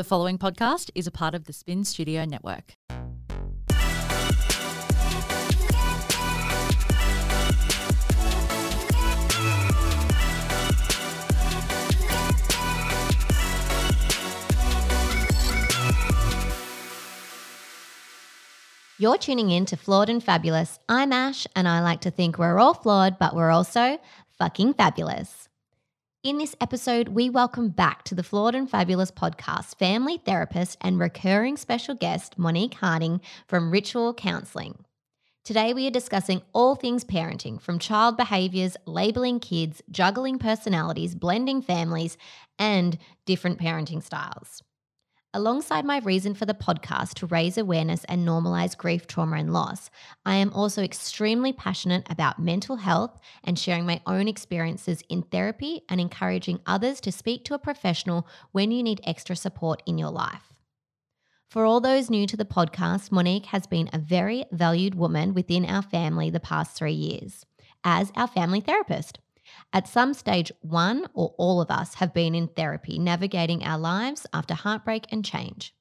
[0.00, 2.74] The following podcast is a part of the Spin Studio Network.
[18.96, 20.78] You're tuning in to Flawed and Fabulous.
[20.88, 23.98] I'm Ash, and I like to think we're all flawed, but we're also
[24.38, 25.49] fucking fabulous.
[26.22, 30.98] In this episode, we welcome back to the Flawed and Fabulous podcast family therapist and
[30.98, 34.84] recurring special guest, Monique Harding from Ritual Counseling.
[35.44, 41.62] Today, we are discussing all things parenting from child behaviors, labeling kids, juggling personalities, blending
[41.62, 42.18] families,
[42.58, 44.62] and different parenting styles.
[45.32, 49.88] Alongside my reason for the podcast to raise awareness and normalize grief, trauma, and loss,
[50.26, 55.82] I am also extremely passionate about mental health and sharing my own experiences in therapy
[55.88, 60.10] and encouraging others to speak to a professional when you need extra support in your
[60.10, 60.52] life.
[61.48, 65.64] For all those new to the podcast, Monique has been a very valued woman within
[65.64, 67.46] our family the past three years
[67.84, 69.20] as our family therapist.
[69.72, 74.26] At some stage, one or all of us have been in therapy navigating our lives
[74.32, 75.74] after heartbreak and change.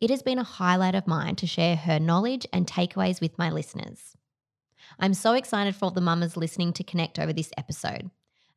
[0.00, 3.50] It has been a highlight of mine to share her knowledge and takeaways with my
[3.50, 4.16] listeners.
[4.98, 8.10] I'm so excited for all the mamas listening to connect over this episode.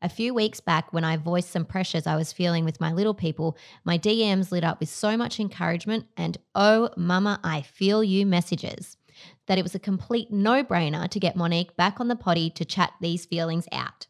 [0.03, 3.13] A few weeks back, when I voiced some pressures I was feeling with my little
[3.13, 8.25] people, my DMs lit up with so much encouragement and, oh, mama, I feel you
[8.25, 8.97] messages,
[9.45, 12.65] that it was a complete no brainer to get Monique back on the potty to
[12.65, 14.08] chat these feelings out.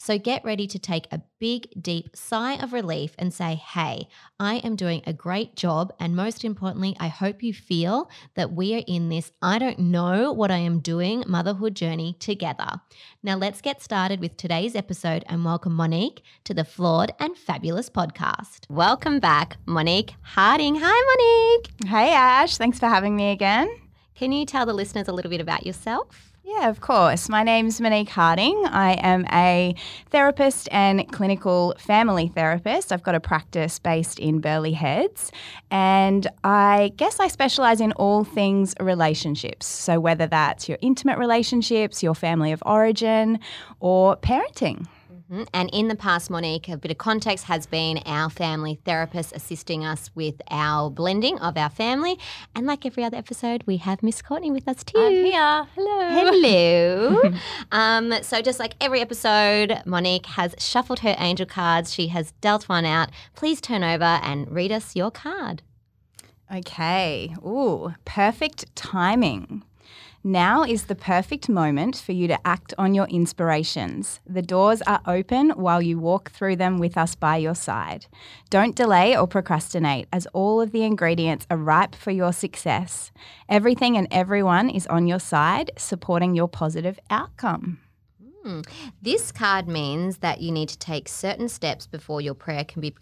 [0.00, 4.56] So get ready to take a big, deep sigh of relief and say, hey, I
[4.58, 5.92] am doing a great job.
[5.98, 10.32] And most importantly, I hope you feel that we are in this I don't know
[10.32, 12.80] what I am doing motherhood journey together.
[13.24, 17.90] Now, let's get started with today's episode and welcome Monique to the Flawed and Fabulous
[17.90, 18.70] podcast.
[18.70, 20.76] Welcome back, Monique Harding.
[20.80, 21.90] Hi, Monique.
[21.90, 22.56] Hey, Ash.
[22.56, 23.68] Thanks for having me again.
[24.14, 26.27] Can you tell the listeners a little bit about yourself?
[26.48, 27.28] Yeah, of course.
[27.28, 28.64] My name's Monique Harding.
[28.64, 29.74] I am a
[30.08, 32.90] therapist and clinical family therapist.
[32.90, 35.30] I've got a practice based in Burleigh Heads,
[35.70, 39.66] and I guess I specialize in all things relationships.
[39.66, 43.40] So, whether that's your intimate relationships, your family of origin,
[43.80, 44.86] or parenting.
[45.30, 45.44] Mm-hmm.
[45.52, 49.84] And in the past, Monique, a bit of context has been our family therapist assisting
[49.84, 52.18] us with our blending of our family.
[52.54, 54.98] And like every other episode, we have Miss Courtney with us too.
[54.98, 55.66] I'm here.
[55.74, 56.32] Hello.
[56.32, 57.34] Hello.
[57.72, 61.92] um, so, just like every episode, Monique has shuffled her angel cards.
[61.92, 63.10] She has dealt one out.
[63.34, 65.62] Please turn over and read us your card.
[66.54, 67.34] Okay.
[67.44, 69.62] Ooh, perfect timing.
[70.24, 74.20] Now is the perfect moment for you to act on your inspirations.
[74.26, 78.06] The doors are open while you walk through them with us by your side.
[78.50, 83.12] Don't delay or procrastinate, as all of the ingredients are ripe for your success.
[83.48, 87.78] Everything and everyone is on your side, supporting your positive outcome.
[88.42, 88.62] Hmm.
[89.00, 92.94] This card means that you need to take certain steps before your prayer can be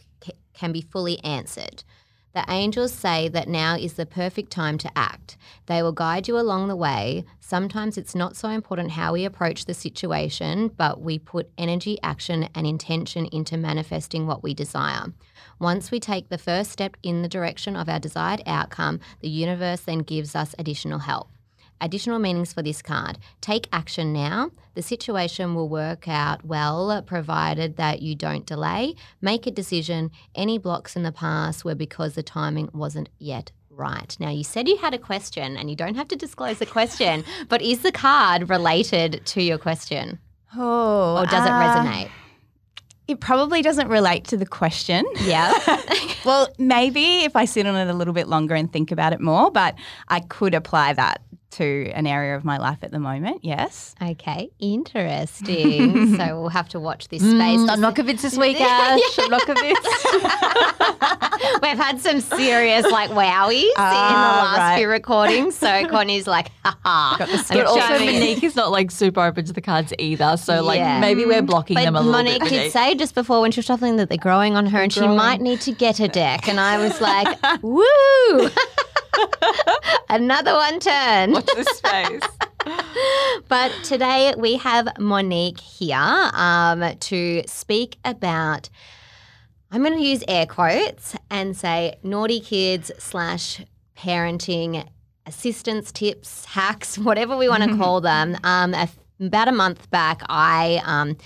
[0.52, 1.84] can be fully answered.
[2.36, 5.38] The angels say that now is the perfect time to act.
[5.64, 7.24] They will guide you along the way.
[7.40, 12.50] Sometimes it's not so important how we approach the situation, but we put energy, action,
[12.54, 15.14] and intention into manifesting what we desire.
[15.58, 19.80] Once we take the first step in the direction of our desired outcome, the universe
[19.80, 21.30] then gives us additional help.
[21.80, 23.18] Additional meanings for this card.
[23.40, 24.50] Take action now.
[24.74, 28.94] The situation will work out well provided that you don't delay.
[29.20, 30.10] Make a decision.
[30.34, 34.16] Any blocks in the past were because the timing wasn't yet right.
[34.18, 37.24] Now, you said you had a question and you don't have to disclose the question,
[37.48, 40.18] but is the card related to your question?
[40.56, 42.10] Oh, or does uh, it resonate?
[43.08, 45.04] It probably doesn't relate to the question.
[45.20, 45.52] Yeah.
[46.24, 49.20] well, maybe if I sit on it a little bit longer and think about it
[49.20, 49.76] more, but
[50.08, 51.22] I could apply that
[51.52, 53.40] to an area of my life at the moment.
[53.42, 53.94] Yes.
[54.02, 56.16] Okay, interesting.
[56.16, 57.32] so we'll have to watch this space.
[57.32, 59.00] Mm, I'm not convinced this week, Ash.
[59.18, 59.82] I'm not convinced.
[61.62, 64.78] We've had some serious like wowies uh, in the ah, last right.
[64.78, 65.54] few recordings.
[65.54, 67.16] So Connie's like, ha ha.
[67.48, 70.36] But also Monique is not like super open to the cards either.
[70.36, 71.00] So like yeah.
[71.00, 72.50] maybe we're blocking but them a little Monique bit.
[72.50, 74.82] Monique did say just before when she was shuffling that they're growing on her they're
[74.84, 75.10] and growing.
[75.12, 76.48] she might need to get a deck.
[76.48, 78.50] And I was like, woo.
[80.08, 81.32] Another one turn.
[81.32, 82.22] Watch this space.
[83.48, 88.68] but today we have Monique here um, to speak about.
[89.70, 93.62] I'm going to use air quotes and say naughty kids slash
[93.96, 94.88] parenting
[95.26, 98.36] assistance tips, hacks, whatever we want to call them.
[98.44, 98.88] Um, a,
[99.20, 101.16] about a month back, I um,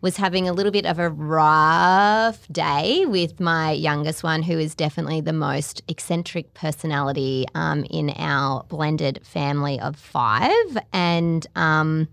[0.00, 4.74] was having a little bit of a rough day with my youngest one, who is
[4.74, 10.78] definitely the most eccentric personality um, in our blended family of five.
[10.92, 12.08] And um,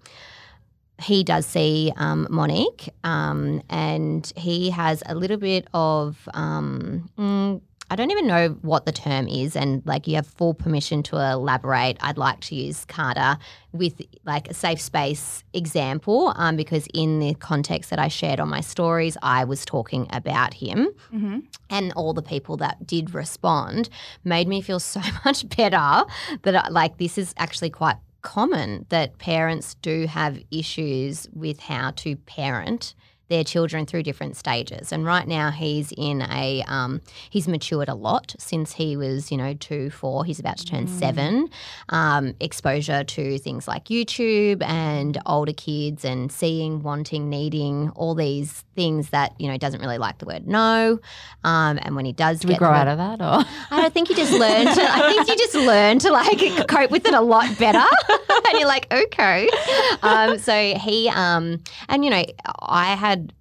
[1.02, 6.28] he does see um, Monique, um, and he has a little bit of.
[6.34, 10.54] Um, mm, I don't even know what the term is, and like you have full
[10.54, 11.98] permission to elaborate.
[12.02, 13.38] I'd like to use Carter
[13.72, 18.50] with like a safe space example, um, because in the context that I shared on
[18.50, 21.40] my stories, I was talking about him, Mm-hmm.
[21.70, 23.90] and all the people that did respond
[24.24, 26.04] made me feel so much better
[26.44, 31.92] that I, like this is actually quite common that parents do have issues with how
[31.92, 32.94] to parent
[33.30, 34.92] their children through different stages.
[34.92, 39.38] And right now he's in a um, he's matured a lot since he was you
[39.38, 40.26] know two four.
[40.26, 41.50] He's about to turn seven.
[41.90, 48.64] Um, exposure to things like YouTube and older kids and seeing, wanting, needing all these
[48.78, 51.00] things that you know doesn't really like the word no.
[51.44, 53.20] Um, and when he does, Do we grow out of that?
[53.20, 54.82] Or I don't think you just learn to.
[54.82, 57.80] I think you just learn to like cope with it a lot better,
[58.10, 59.50] and you're like, okay.
[60.04, 62.24] Um, so he, um, and you know,
[62.60, 63.34] I had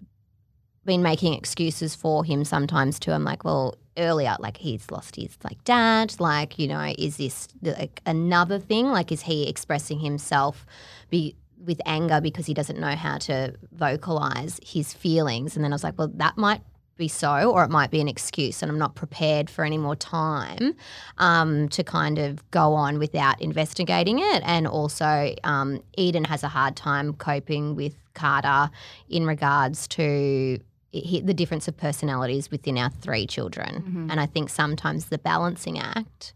[0.84, 3.12] been making excuses for him sometimes too.
[3.12, 6.14] I'm like, well, earlier, like he's lost his like dad.
[6.18, 8.86] Like, you know, is this like another thing?
[8.86, 10.64] Like, is he expressing himself
[11.10, 11.36] be
[11.66, 15.56] with anger because he doesn't know how to vocalize his feelings?
[15.56, 16.62] And then I was like, well, that might
[16.96, 19.96] be so, or it might be an excuse, and I'm not prepared for any more
[19.96, 20.74] time
[21.18, 24.42] um, to kind of go on without investigating it.
[24.44, 28.70] And also, um, Eden has a hard time coping with Carter
[29.10, 30.58] in regards to
[30.92, 34.08] he, the difference of personalities within our three children.
[34.10, 36.32] And I think sometimes the balancing act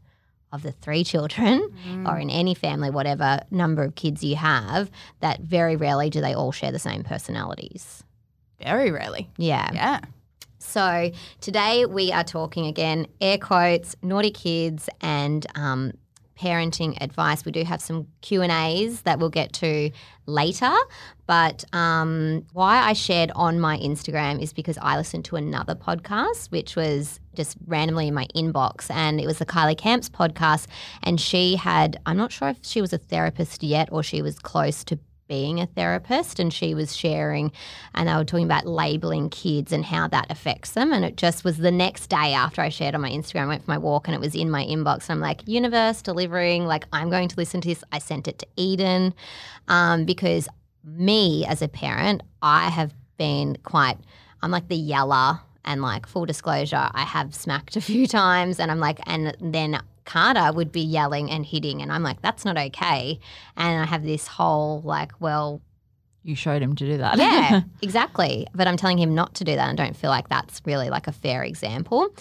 [0.52, 1.62] of the three children,
[2.06, 6.34] or in any family, whatever number of kids you have, that very rarely do they
[6.34, 8.02] all share the same personalities.
[8.62, 9.28] Very rarely.
[9.36, 9.70] Yeah.
[9.72, 10.00] Yeah.
[10.58, 11.10] So
[11.40, 15.92] today we are talking again, air quotes, naughty kids and um,
[16.40, 17.44] parenting advice.
[17.44, 19.90] We do have some Q and A's that we'll get to
[20.26, 20.72] later.
[21.26, 26.50] But um, why I shared on my Instagram is because I listened to another podcast,
[26.50, 30.66] which was just randomly in my inbox, and it was the Kylie Camps podcast.
[31.02, 34.38] And she had, I'm not sure if she was a therapist yet or she was
[34.38, 34.98] close to
[35.30, 37.52] being a therapist and she was sharing
[37.94, 41.44] and they were talking about labeling kids and how that affects them and it just
[41.44, 44.08] was the next day after I shared on my Instagram I went for my walk
[44.08, 45.08] and it was in my inbox.
[45.08, 47.84] And I'm like universe delivering like I'm going to listen to this.
[47.92, 49.14] I sent it to Eden
[49.68, 50.48] um, because
[50.84, 53.98] me as a parent I have been quite
[54.42, 58.68] I'm like the yeller and like full disclosure I have smacked a few times and
[58.68, 59.80] I'm like and then
[60.10, 63.20] Carter would be yelling and hitting and I'm like that's not okay
[63.56, 65.62] and I have this whole like well
[66.22, 67.16] you showed him to do that.
[67.16, 68.46] yeah, exactly.
[68.54, 71.06] But I'm telling him not to do that and don't feel like that's really like
[71.06, 72.14] a fair example.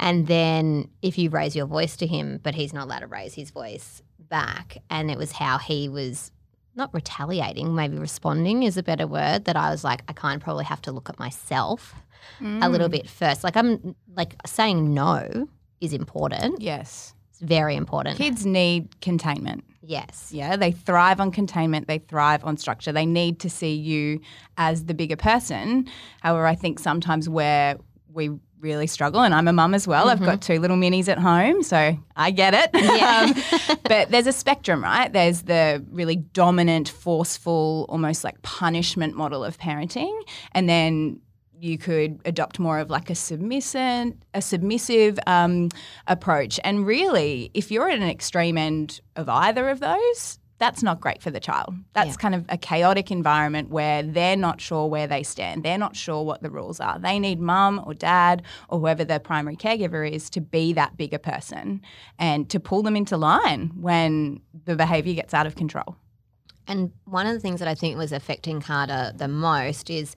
[0.00, 3.34] And then if you raise your voice to him, but he's not allowed to raise
[3.34, 6.32] his voice back, and it was how he was
[6.74, 10.42] not retaliating, maybe responding is a better word, that I was like, I kind of
[10.42, 11.94] probably have to look at myself
[12.40, 12.92] a little mm.
[12.92, 13.44] bit first.
[13.44, 15.48] Like I'm like saying no
[15.80, 16.60] is important.
[16.60, 17.14] Yes.
[17.34, 18.16] It's very important.
[18.16, 19.64] Kids need containment.
[19.82, 20.30] Yes.
[20.32, 22.92] Yeah, they thrive on containment, they thrive on structure.
[22.92, 24.20] They need to see you
[24.56, 25.88] as the bigger person.
[26.20, 27.76] However, I think sometimes where
[28.12, 31.18] we really struggle, and I'm a mum as well, I've got two little minis at
[31.18, 32.70] home, so I get it.
[32.72, 33.32] Yeah.
[33.68, 35.12] Um, but there's a spectrum, right?
[35.12, 40.18] There's the really dominant, forceful, almost like punishment model of parenting,
[40.52, 41.20] and then
[41.60, 45.70] you could adopt more of like a submissive, a submissive um,
[46.06, 46.60] approach.
[46.64, 51.20] And really, if you're at an extreme end of either of those, that's not great
[51.20, 51.74] for the child.
[51.94, 52.16] That's Yeah.
[52.16, 55.64] kind of a chaotic environment where they're not sure where they stand.
[55.64, 56.98] They're not sure what the rules are.
[56.98, 61.18] They need mum or dad or whoever their primary caregiver is to be that bigger
[61.18, 61.82] person
[62.18, 65.96] and to pull them into line when the behavior gets out of control.
[66.66, 70.14] And one of the things that I think was affecting Carter the most is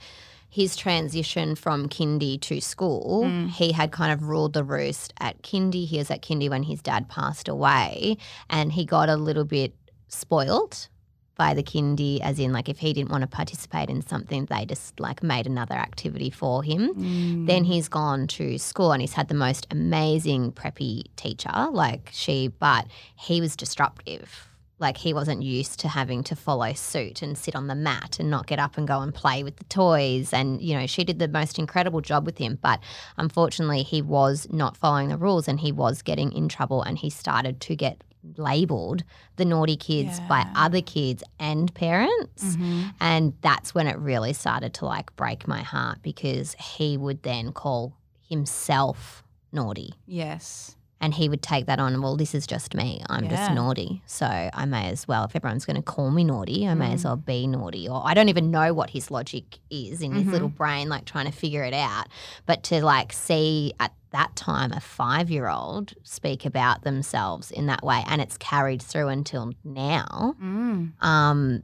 [0.58, 3.26] his transition from kindy to school.
[3.26, 3.48] Mm.
[3.50, 5.86] He had kind of ruled the roost at kindy.
[5.86, 8.18] He was at kindy when his dad passed away,
[8.50, 9.76] and he got a little bit
[10.08, 10.90] spoilt
[11.36, 14.66] by the kindy, as in like if he didn't want to participate in something, they
[14.66, 16.96] just like made another activity for him.
[16.96, 17.46] Mm.
[17.46, 22.48] Then he's gone to school and he's had the most amazing preppy teacher, like she,
[22.48, 24.50] but he was disruptive.
[24.80, 28.30] Like he wasn't used to having to follow suit and sit on the mat and
[28.30, 30.34] not get up and go and play with the toys.
[30.34, 32.60] And, you know, she did the most incredible job with him.
[32.62, 32.80] But
[33.18, 37.10] unfortunately, he was not following the rules and he was getting in trouble and he
[37.10, 38.04] started to get
[38.36, 39.04] labeled
[39.38, 42.44] the naughty kids by other kids and parents.
[42.44, 42.84] Mm-hmm.
[43.00, 47.52] And that's when it really started to like break my heart because he would then
[47.52, 49.94] call himself naughty.
[50.06, 50.77] Yes.
[51.00, 53.04] And he would take that on, well, this is just me.
[53.08, 54.02] I'm just naughty.
[54.08, 56.94] So I may as well, if everyone's going to call me naughty, I may Mm.
[56.96, 57.88] as well be naughty.
[57.88, 60.32] Or I don't even know what his logic is in his Mm-hmm.
[60.32, 62.08] little brain, like trying to figure it out.
[62.48, 67.68] But to like see at that time a five year old speak about themselves in
[67.68, 70.34] that way, and it's carried through until now.
[70.42, 70.94] Mm.
[71.04, 71.62] Um,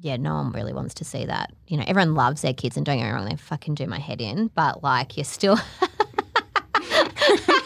[0.00, 1.52] yeah, no one really wants to see that.
[1.66, 3.98] You know, everyone loves their kids, and don't get me wrong, they fucking do my
[3.98, 4.46] head in.
[4.54, 5.58] But like, you're still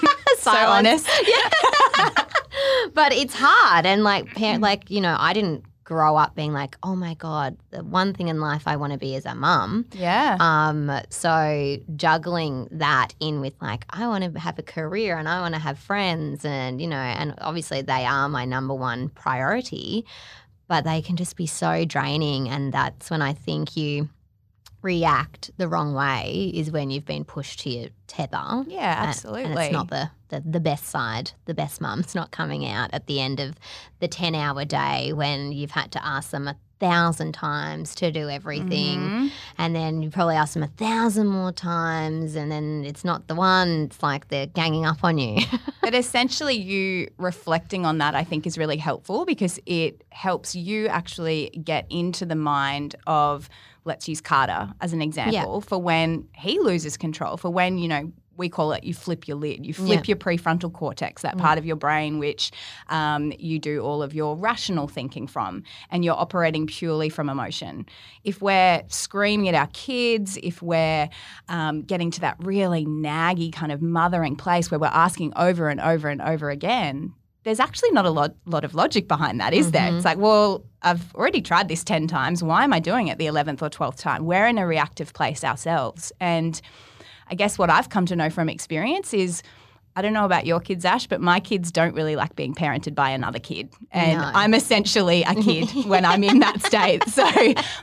[0.43, 1.09] So honest.
[1.27, 2.09] yeah.
[2.95, 6.77] but it's hard, and like, parent, like you know, I didn't grow up being like,
[6.83, 9.87] oh my god, the one thing in life I want to be is a mum.
[9.93, 10.37] Yeah.
[10.41, 15.41] Um, so juggling that in with like, I want to have a career and I
[15.41, 20.05] want to have friends, and you know, and obviously they are my number one priority,
[20.67, 24.09] but they can just be so draining, and that's when I think you
[24.83, 28.65] react the wrong way is when you've been pushed to your tether.
[28.67, 29.45] yeah, absolutely.
[29.45, 33.07] And, it's not the, the, the best side, the best mum's not coming out at
[33.07, 33.55] the end of
[34.01, 38.29] the 10 hour day when you've had to ask them a thousand times to do
[38.29, 38.99] everything.
[38.99, 39.31] Mhm.
[39.57, 43.37] And then you probably ask them a thousand more times, and then it's not the
[43.37, 43.85] one.
[43.85, 45.39] It's like they're ganging up on you.
[45.83, 50.87] But essentially, you reflecting on that, I think, is really helpful because it helps you
[50.87, 53.49] actually get into the mind of,
[53.85, 58.13] let's use Carter as an example, for when he loses control, for when, you know,
[58.39, 61.67] we call it you flip your lid, you flip your prefrontal cortex, that part of
[61.67, 62.51] your brain which
[62.89, 67.85] um, you do all of your rational thinking from, and you're operating purely from emotion.
[68.25, 71.11] If we're screaming at our kids, if we're
[71.49, 75.81] um, getting to that really naggy kind of mothering place where we're asking over and
[75.81, 77.13] over and over again,
[77.45, 79.87] there's actually not a lot, lot of logic behind that, is there?
[79.87, 80.05] It's mm-hmm.
[80.05, 82.43] like, well, I've already tried this 10 times.
[82.43, 84.25] Why am I doing it the 11th or 12th time?
[84.25, 86.13] We're in a reactive place ourselves.
[86.21, 86.61] And
[87.29, 89.43] I guess what I've come to know from experience is
[89.95, 92.95] I don't know about your kids, Ash, but my kids don't really like being parented
[92.95, 93.69] by another kid.
[93.91, 94.31] And No.
[94.35, 97.03] I'm essentially a kid when I'm in that state.
[97.09, 97.29] So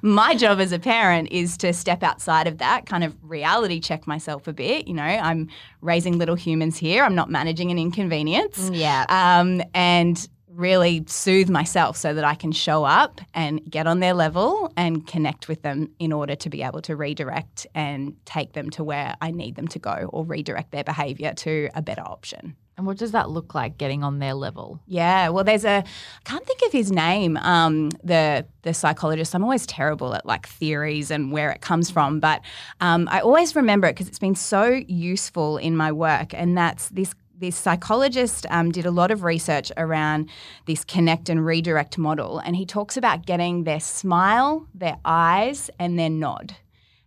[0.01, 4.07] my job as a parent is to step outside of that, kind of reality check
[4.07, 4.87] myself a bit.
[4.87, 5.49] You know, I'm
[5.81, 8.69] raising little humans here, I'm not managing an inconvenience.
[8.73, 9.05] yeah.
[9.09, 10.27] Um, and
[10.59, 15.07] really soothe myself so that I can show up and get on their level and
[15.07, 19.15] connect with them in order to be able to redirect and take them to where
[19.21, 22.55] I need them to go or redirect their behavior to a better option.
[22.77, 24.79] And what does that look like getting on their level?
[24.87, 27.35] Yeah, well, there's a I can't think of his name.
[27.35, 29.35] Um, the the psychologist.
[29.35, 32.41] I'm always terrible at like theories and where it comes from, but
[32.79, 36.33] um, I always remember it because it's been so useful in my work.
[36.33, 40.29] And that's this this psychologist um, did a lot of research around
[40.65, 45.97] this connect and redirect model, and he talks about getting their smile, their eyes, and
[45.97, 46.55] their nod.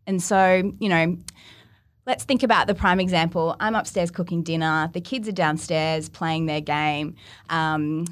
[0.06, 1.16] And so, you know,
[2.04, 3.54] Let's think about the prime example.
[3.60, 4.90] I'm upstairs cooking dinner.
[4.92, 7.14] The kids are downstairs playing their game.
[7.48, 8.06] Um,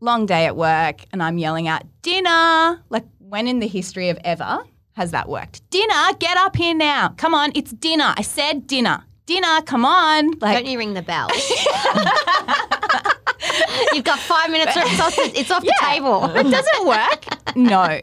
[0.00, 2.82] long day at work, and I'm yelling out, Dinner!
[2.90, 4.58] Like, when in the history of ever
[4.92, 5.68] has that worked?
[5.70, 7.14] Dinner, get up here now.
[7.16, 8.12] Come on, it's dinner.
[8.14, 9.04] I said dinner.
[9.30, 10.32] Dinner, come on.
[10.40, 11.28] Like, Don't you ring the bell?
[13.92, 14.76] You've got five minutes.
[14.76, 16.24] Or it's off the, it's off the table.
[16.34, 17.26] It doesn't work.
[17.54, 18.00] no.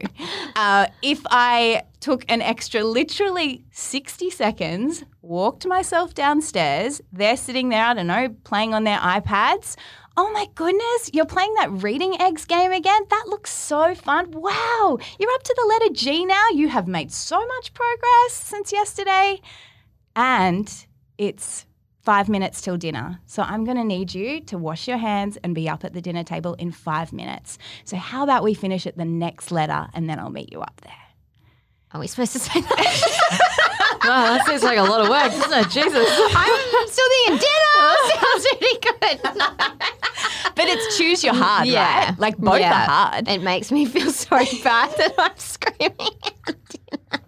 [0.56, 7.84] Uh, if I took an extra literally 60 seconds, walked myself downstairs, they're sitting there,
[7.84, 9.76] I don't know, playing on their iPads.
[10.16, 13.02] Oh my goodness, you're playing that reading eggs game again?
[13.10, 14.30] That looks so fun.
[14.30, 16.48] Wow, you're up to the letter G now.
[16.54, 19.42] You have made so much progress since yesterday.
[20.16, 20.86] And
[21.18, 21.66] it's
[22.02, 23.20] five minutes till dinner.
[23.26, 26.00] So I'm going to need you to wash your hands and be up at the
[26.00, 27.58] dinner table in five minutes.
[27.84, 30.80] So how about we finish at the next letter and then I'll meet you up
[30.82, 30.92] there?
[31.92, 33.44] Are we supposed to say that?
[34.04, 35.70] Wow, that seems like a lot of work, doesn't it?
[35.70, 36.08] Jesus.
[36.34, 37.96] I'm still thinking dinner.
[38.14, 39.72] Sounds really good.
[40.54, 42.06] But it's choose your hard, Yeah.
[42.10, 42.18] right?
[42.18, 42.72] Like both Yeah.
[42.84, 43.28] are hard.
[43.28, 44.30] It makes me feel so
[44.64, 45.92] bad that I'm screaming
[46.46, 47.22] at dinner.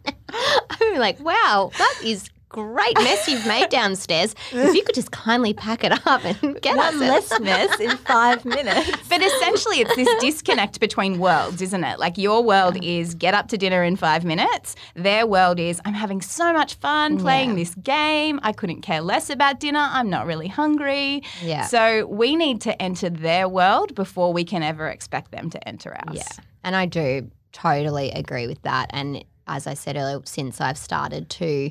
[0.70, 4.34] I'm like, wow, that is great mess you've made downstairs.
[4.52, 7.06] If you could just kindly pack it up and get us One it.
[7.06, 8.90] less mess in five minutes.
[9.08, 11.98] But essentially, it's this disconnect between worlds, isn't it?
[11.98, 14.76] Like your world is get up to dinner in five minutes.
[14.94, 17.54] Their world is I'm having so much fun playing Yeah.
[17.54, 18.40] this game.
[18.42, 19.86] I couldn't care less about dinner.
[19.90, 21.22] I'm not really hungry.
[21.42, 21.66] Yeah.
[21.66, 25.96] So we need to enter their world before we can ever expect them to enter
[26.06, 26.16] ours.
[26.16, 26.44] Yeah.
[26.64, 28.90] And I do totally agree with that.
[28.90, 31.70] And as I said earlier, since I've started to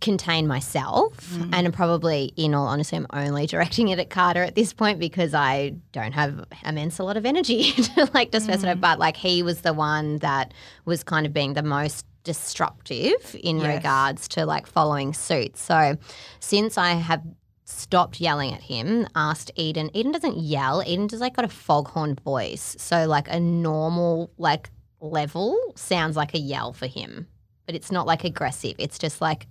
[0.00, 1.50] contain myself mm.
[1.52, 4.98] and I'm probably in all honesty I'm only directing it at Carter at this point
[4.98, 8.66] because I don't have immense a lot of energy to like disperse it.
[8.66, 8.80] Mm.
[8.80, 13.58] But like he was the one that was kind of being the most disruptive in
[13.58, 13.76] Yes.
[13.76, 15.56] regards to like following suit.
[15.56, 15.96] So
[16.40, 17.22] since I have
[17.64, 20.82] stopped yelling at him asked Eden Eden doesn't yell.
[20.86, 22.76] Eden just like got a foghorn voice.
[22.78, 27.26] So like a normal like level sounds like a yell for him.
[27.66, 28.74] But it's not like aggressive.
[28.78, 29.46] It's just like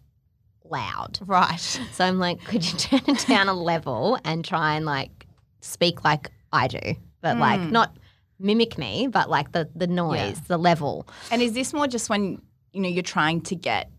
[0.72, 1.60] loud Right.
[1.60, 5.28] so I'm like, could you turn it down a level and try and like
[5.62, 6.80] speak like I do,
[7.22, 7.42] but hmm.
[7.42, 7.98] like not
[8.40, 11.08] mimic me, but like the the noise, the level.
[11.32, 12.42] And is this more just when
[12.74, 13.92] you know you're trying to get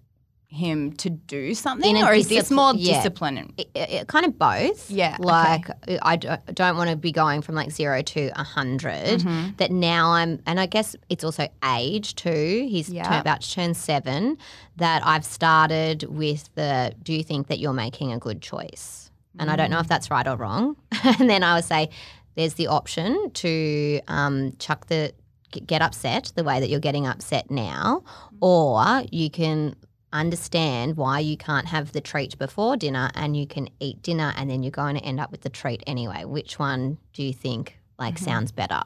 [0.51, 2.95] him to do something, In or is this more yeah.
[2.97, 3.53] discipline?
[3.59, 4.91] It, it, kind of both.
[4.91, 5.23] Yeah, okay.
[5.25, 5.69] Like
[6.03, 9.51] I d- don't want to be going from like zero to a 100 Mm-hmm.
[9.59, 12.67] That now I'm, and I guess it's also age too.
[12.71, 14.39] He's turn- about to turn seven.
[14.77, 16.95] That I've started with the.
[17.03, 19.11] Do you think that you're making a good choice?
[19.39, 19.73] And I don't Mm.
[19.73, 20.77] know if that's right or wrong.
[21.05, 21.91] and then I would say,
[22.37, 25.13] there's the option to um, chuck the
[25.67, 28.03] get upset the way that you're getting upset now,
[28.41, 29.75] or you can
[30.13, 34.49] understand why you can't have the treat before dinner and you can eat dinner and
[34.51, 36.25] then you're going to end up with the treat anyway.
[36.25, 38.25] Which one do you think like Mm-hmm.
[38.25, 38.81] sounds better?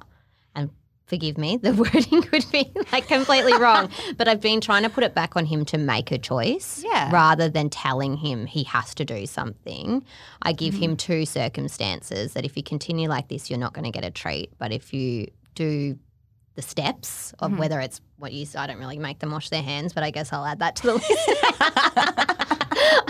[0.55, 0.71] And
[1.07, 5.05] forgive me, the wording could be like completely wrong, but I've been trying to put
[5.05, 7.11] it back on him to make a choice Yeah.
[7.13, 10.05] rather than telling him he has to do something.
[10.43, 10.83] I give Mm-hmm.
[10.83, 14.11] him two circumstances that if you continue like this, you're not going to get a
[14.11, 15.99] treat, but if you do
[16.55, 17.55] the steps Mm-hmm.
[17.55, 20.11] of whether it's what you I don't really make them wash their hands, but I
[20.11, 21.09] guess I'll add that to the list.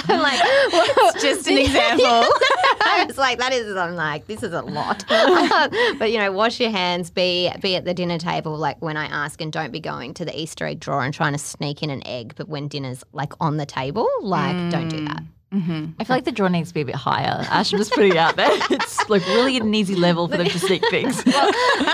[0.08, 0.40] I'm like,
[0.72, 2.06] well, Just an example.
[2.84, 5.04] I was like, that is, I'm like, this is a lot.
[5.08, 9.06] but you know, wash your hands, be be at the dinner table, like when I
[9.06, 11.90] ask, and don't be going to the Easter egg drawer and trying to sneak in
[11.90, 12.34] an egg.
[12.36, 15.22] But when dinner's like on the table, like, don't do that.
[15.52, 16.00] Mm-hmm.
[16.00, 17.44] I feel like the draw needs to be a bit higher.
[17.50, 18.50] Ash, I'm just putting it out there.
[18.70, 21.22] It's like really an easy level for them to sneak things.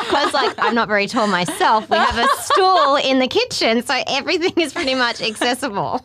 [0.09, 4.01] Because like I'm not very tall myself, we have a stool in the kitchen, so
[4.07, 6.05] everything is pretty much accessible.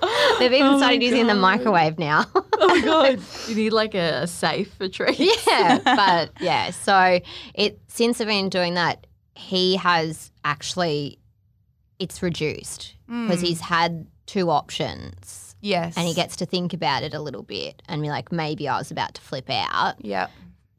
[0.38, 2.24] They've even oh started using the microwave now.
[2.34, 5.46] oh my god, you need like a, a safe for treats.
[5.46, 6.70] yeah, but yeah.
[6.70, 7.20] So
[7.54, 11.18] it since I've been doing that, he has actually
[11.98, 13.46] it's reduced because hmm.
[13.46, 15.45] he's had two options.
[15.66, 15.96] Yes.
[15.96, 18.78] And he gets to think about it a little bit and be like, maybe I
[18.78, 20.28] was about to flip out Yeah.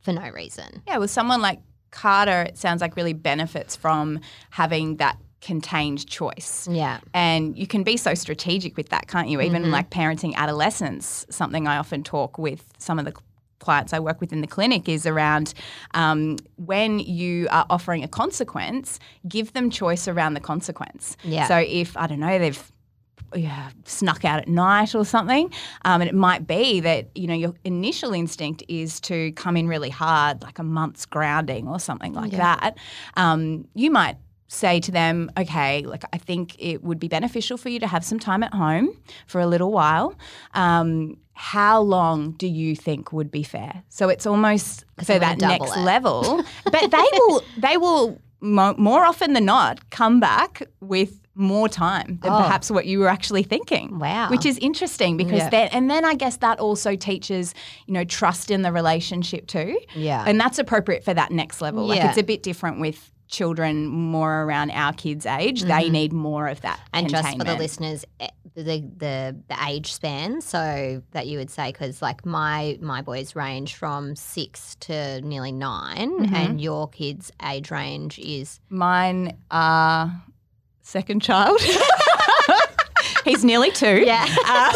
[0.02, 0.82] for no reason.
[0.88, 0.98] Yeah.
[0.98, 1.60] with someone like
[1.92, 4.20] Carter, it sounds like really benefits from
[4.52, 6.68] having that contained choice.
[6.70, 7.00] Yeah.
[7.14, 9.40] And you can be so strategic with that, can't you?
[9.42, 13.14] Even like parenting adolescents, something I often talk with some of the
[13.60, 15.54] clients I work with in the clinic is around
[15.94, 21.18] um, when you are offering a consequence, give them choice around the consequence.
[21.24, 21.48] Yeah.
[21.48, 22.72] So if, I don't know, they've
[23.36, 25.52] yeah, snuck out at night or something.
[25.86, 29.68] Um, and it might be that, you know, your initial instinct is to come in
[29.68, 32.78] really hard, like a month's grounding or something like that.
[33.16, 37.70] Um, you might say to them, okay, like I think it would be beneficial for
[37.70, 38.90] you to have some time at home
[39.28, 40.16] for a little while.
[40.54, 43.84] Um, how long do you think would be fair?
[43.90, 45.82] So it's almost so that next it.
[45.82, 51.70] level, but they will they will mo- more often than not come back with more
[51.70, 52.38] time than Oh.
[52.38, 54.00] perhaps what you were actually thinking.
[54.00, 54.30] Wow.
[54.30, 55.50] Which is interesting because Yeah.
[55.50, 57.54] then and then I guess that also teaches,
[57.86, 59.80] you know, trust in the relationship too.
[59.96, 60.24] Yeah.
[60.28, 61.86] And that's appropriate for that next level.
[61.88, 62.10] Like Yeah.
[62.10, 65.64] it's a bit different with children more around our kids' age.
[65.64, 66.78] They need more of that.
[66.80, 66.90] Mm-hmm.
[66.98, 71.50] And just for the listeners, eh, the, the the age span, so that you would
[71.52, 76.34] say, because like my my boys range from six to nearly 9 Mm-hmm.
[76.36, 80.12] and your kids' age range is Mine are
[80.88, 81.60] second child.
[83.26, 84.04] He's nearly two.
[84.06, 84.26] yeah.
[84.46, 84.74] Uh,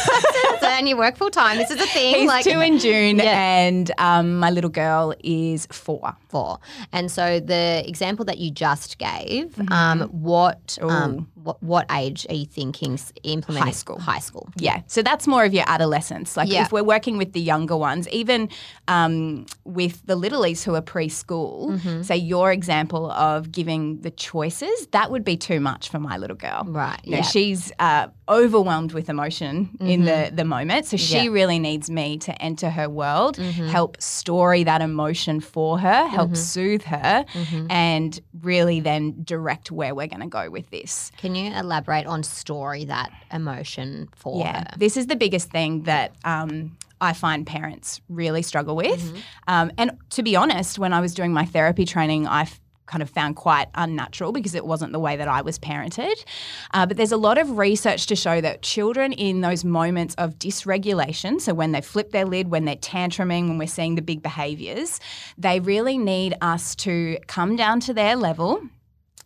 [0.72, 1.58] and you work full time.
[1.58, 2.16] This is a thing.
[2.16, 3.58] he's like two in June, Yeah.
[3.66, 6.16] and um, my little girl is four.
[6.30, 6.60] four.
[6.92, 11.24] And so the example that you just gave, um, what um, Mm-hmm.
[11.44, 14.00] What what age are you thinking implementing High school.
[14.00, 14.48] High school.
[14.58, 16.38] Yeah, so that's more of your adolescence.
[16.38, 16.64] Like Yeah.
[16.66, 18.48] if we're working with the younger ones, even
[18.88, 22.02] um, with the littlies who are preschool, Mm-hmm.
[22.04, 26.36] say your example of giving the choices, that would be too much for my little
[26.38, 26.64] girl.
[26.68, 27.24] Right, You know, yeah.
[27.24, 30.61] she's uh, overwhelmed with emotion in the, the moment.
[30.86, 31.16] So she Mm-hmm.
[31.16, 31.22] Yeah.
[31.26, 31.34] Mm-hmm.
[31.34, 36.84] really needs me to enter her world, help story that emotion for her, help soothe
[36.84, 37.68] her, Mm-hmm.
[37.72, 41.12] and really then direct where we're going to go with this.
[41.18, 44.78] Can you elaborate on story that emotion for Yeah, her?
[44.78, 49.02] this is the biggest thing that um, I find parents really struggle with.
[49.02, 49.18] Mm-hmm.
[49.48, 52.60] Um, and to be honest, when I was doing my therapy training, I f-
[52.92, 56.26] kind of found quite unnatural because it wasn't the way that I was parented.
[56.74, 60.38] Uh, but there's a lot of research to show that children in those moments of
[60.38, 64.22] dysregulation, so when they flip their lid, when they're tantruming, when we're seeing the big
[64.22, 65.00] behaviors,
[65.38, 68.62] they really need us to come down to their level.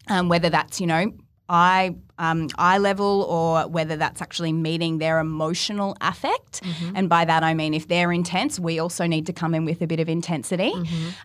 [0.08, 1.12] Um, whether that's you know
[1.50, 6.62] eye um, eye level or whether that's actually meeting their emotional affect.
[6.96, 9.82] And by that I mean if they're intense, we also need to come in with
[9.82, 10.74] a bit of intensity.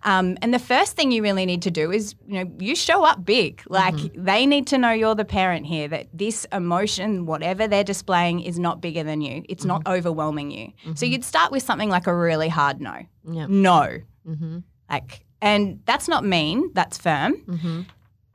[0.05, 3.05] Um, and the first thing you really need to do is you know you show
[3.05, 3.63] up big.
[3.69, 5.89] Like they need to know you're the parent here.
[5.89, 9.45] That this emotion, whatever they're displaying, is not bigger than you.
[9.49, 10.73] It's not overwhelming you.
[10.95, 13.07] So you'd start with something like a really hard no.
[13.25, 13.47] Yeah.
[13.49, 13.99] No.
[14.29, 14.59] Mm-hmm.
[14.91, 16.71] Like, and that's not mean.
[16.75, 17.37] That's firm.
[17.47, 17.83] Mm-hmm.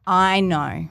[0.08, 0.88] I know.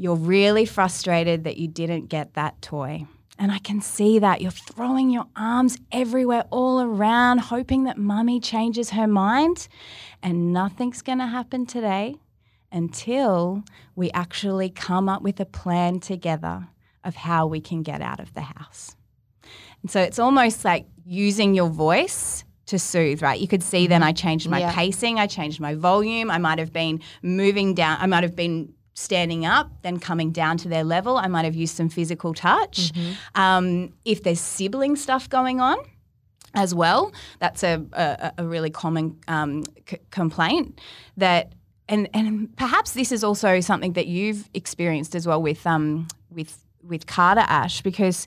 [0.00, 3.06] You're really frustrated that you didn't get that toy.
[3.36, 4.40] And I can see that.
[4.40, 9.66] You're throwing your arms everywhere, all around, hoping that mummy changes her mind.
[10.22, 12.14] And nothing's going to happen today
[12.70, 13.64] until
[13.96, 16.68] we actually come up with a plan together
[17.02, 18.94] of how we can get out of the house.
[19.82, 23.40] And so it's almost like using your voice to soothe, right?
[23.40, 24.08] You could see then mm-hmm.
[24.08, 24.72] I changed my Yeah.
[24.72, 28.74] pacing, I changed my volume, I might have been moving down, I might have been
[28.98, 31.16] standing up, then coming down to their level.
[31.16, 32.92] I might have used some physical touch.
[33.34, 35.78] Um, if there's sibling stuff going on,
[36.54, 37.12] as well.
[37.40, 40.80] That's a, a, a really common um, c- complaint
[41.16, 41.52] that,
[41.88, 46.58] and and perhaps this is also something that you've experienced as well with um with
[46.82, 48.26] with Carter Ash because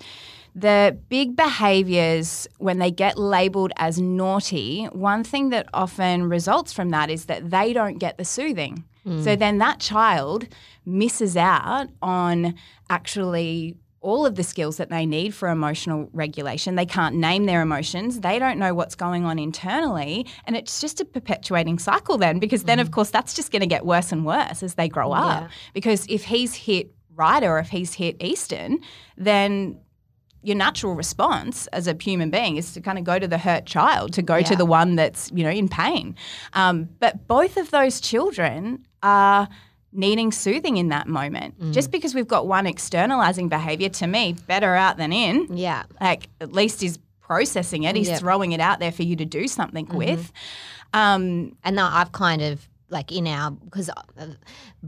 [0.55, 6.89] the big behaviors when they get labeled as naughty, one thing that often results from
[6.89, 8.83] that is that they don't get the soothing.
[9.05, 9.23] Mm.
[9.23, 10.47] So then that child
[10.85, 12.55] misses out on
[12.89, 16.75] actually all of the skills that they need for emotional regulation.
[16.75, 18.21] They can't name their emotions.
[18.21, 20.25] They don't know what's going on internally.
[20.45, 22.95] And it's just a perpetuating cycle then, because then, of mm-hmm.
[22.95, 25.43] course, that's just going to get worse and worse as they grow up.
[25.43, 25.49] Yeah.
[25.73, 28.79] Because if he's hit Ryder or if he's hit Easton,
[29.17, 29.79] then
[30.43, 33.65] your natural response as a human being is to kind of go to the hurt
[33.65, 36.15] child, to go to the one that's, you know, in pain.
[36.53, 39.47] Um, but both of those children are
[39.93, 41.59] needing soothing in that moment.
[41.59, 41.73] Mm.
[41.73, 45.47] Just because we've got one externalizing behavior, to me, better out than in.
[45.55, 45.83] Yeah.
[45.99, 48.19] Like at least he's processing it, he's Yep.
[48.19, 49.97] throwing it out there for you to do something Mm-hmm.
[49.97, 50.31] with.
[50.93, 53.89] Um, And now I've kind of like in our because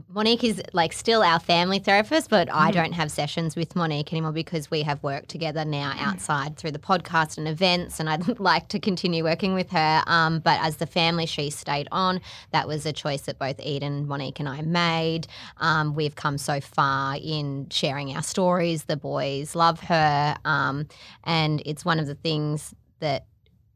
[0.10, 4.34] Monique is like still our family therapist, but I don't have sessions with Monique anymore
[4.34, 8.68] because we have worked together now outside through the podcast and events, and I'd like
[8.70, 10.04] to continue working with her.
[10.06, 12.22] Um, but as the family, she stayed on.
[12.52, 15.28] That was a choice that both Eden, Monique, and I made.
[15.58, 18.84] Um, we've come so far in sharing our stories.
[18.84, 20.88] The boys love her, um,
[21.24, 23.26] and it's one of the things that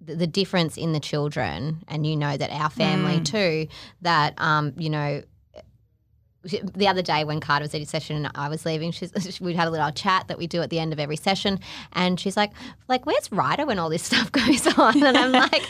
[0.02, 3.68] the, difference in the children, and you know that our family too,
[4.02, 5.24] that um, you know.
[6.48, 9.54] The other day when Carter was at his session and I was leaving, she's, we
[9.54, 11.60] had a little chat that we do at the end of every session,
[11.94, 12.52] and she's like,
[12.88, 15.64] "Like, where's Ryder when all this stuff goes on?" And I'm like,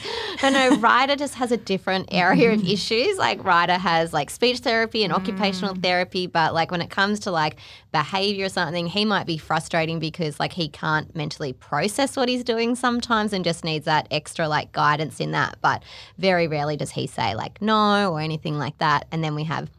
[0.43, 2.71] "No, no, Ryder just has a different area of mm.
[2.71, 3.17] issues.
[3.17, 5.81] Like, Ryder has like speech therapy and occupational mm.
[5.81, 7.57] therapy, but like when it comes to like
[7.91, 12.43] behavior or something, he might be frustrating because like he can't mentally process what he's
[12.43, 15.57] doing sometimes and just needs that extra like guidance in that.
[15.61, 15.83] But
[16.17, 19.07] very rarely does he say like no or anything like that.
[19.11, 19.69] And then we have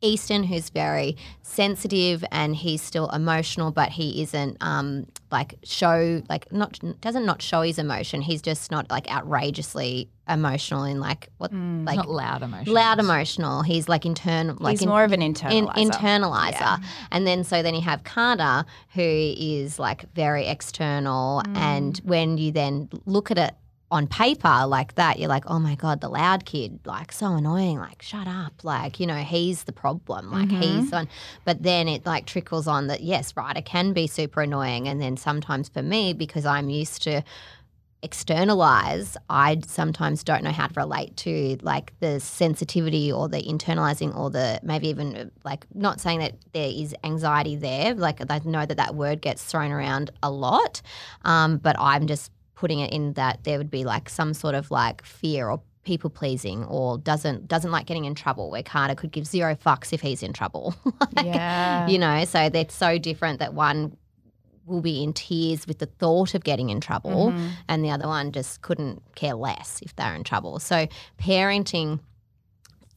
[0.00, 6.50] Easton, who's very sensitive and he's still emotional, but he isn't um, like show like
[6.52, 8.20] not doesn't not show his emotion.
[8.20, 12.74] He's just not like outrageously emotional in like what like Not loud emotional.
[12.74, 13.62] loud emotional.
[13.62, 15.90] He's like internal like he's in- more of an in, internalizer.
[15.90, 16.52] internalizer.
[16.52, 16.76] Yeah.
[17.10, 21.42] And then so then you have Carter, who is like very external.
[21.46, 21.56] Mm.
[21.56, 23.54] And when you then look at it
[23.90, 27.78] on paper like that, you're like, oh my God, the loud kid, like so annoying,
[27.78, 28.62] like shut up.
[28.62, 30.30] Like, you know, he's the problem.
[30.30, 30.62] Like Mm-hmm.
[30.62, 31.08] he's on
[31.44, 34.88] but then it like trickles on that yes, Ryder can be super annoying.
[34.88, 37.22] And then sometimes for me, because I'm used to
[38.02, 44.16] externalize, I sometimes don't know how to relate to like the sensitivity or the internalizing
[44.16, 47.94] or the maybe even like not saying that there is anxiety there.
[47.94, 50.80] Like I know that that word gets thrown around a lot,
[51.24, 54.68] um, but I'm just putting it in that there would be like some sort of
[54.72, 59.12] like fear or people pleasing or doesn't doesn't like getting in trouble where Carter could
[59.12, 60.74] give zero fucks if he's in trouble.
[61.16, 61.86] Like, Yeah.
[61.86, 63.96] you know, so they're so different that one
[64.66, 67.48] will be in tears with the thought of getting in trouble Mm-hmm.
[67.68, 70.58] and the other one just couldn't care less if they're in trouble.
[70.58, 72.00] So parenting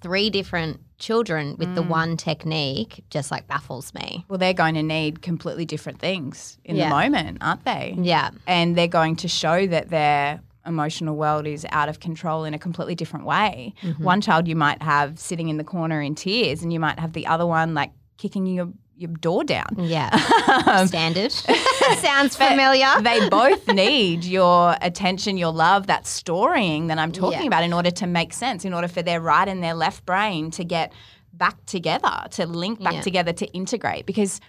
[0.01, 1.75] three different children with Mm.
[1.75, 4.23] the one technique just like baffles me.
[4.29, 6.87] Well, they're going to need completely different things in Yeah.
[6.89, 7.95] the moment, aren't they?
[7.99, 8.29] Yeah.
[8.47, 12.59] And they're going to show that they're emotional world is out of control in a
[12.59, 13.73] completely different way.
[13.97, 17.13] One child you might have sitting in the corner in tears, and you might have
[17.13, 18.69] the other one like kicking your
[19.01, 19.75] your door down.
[19.77, 20.15] Yeah.
[20.85, 21.31] Standard.
[21.97, 22.87] Sounds familiar.
[23.01, 27.47] they both need your attention, your love, that storying that I'm talking Yeah.
[27.47, 30.51] about in order to make sense, in order for their right and their left brain
[30.51, 30.93] to get
[31.33, 33.01] back together, to link back Yeah.
[33.01, 34.05] together, to integrate.
[34.05, 34.39] Because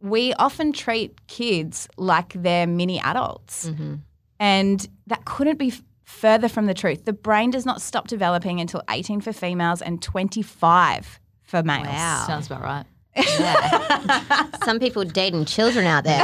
[0.00, 3.68] we often treat kids like they're mini adults.
[3.68, 3.94] Mm-hmm.
[4.40, 5.72] And that couldn't be
[6.04, 7.04] further from the truth.
[7.04, 11.86] The brain does not stop developing until 18 for females and 25 for males.
[11.86, 12.24] Wow.
[12.26, 12.84] Sounds about right.
[13.16, 14.46] Yeah.
[14.64, 16.22] Some people dating children out there.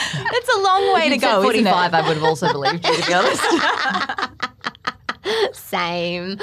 [0.00, 1.42] It's a long way to If you said go.
[1.42, 3.42] 45, I would have also believed you, to be honest.
[5.58, 6.36] Same.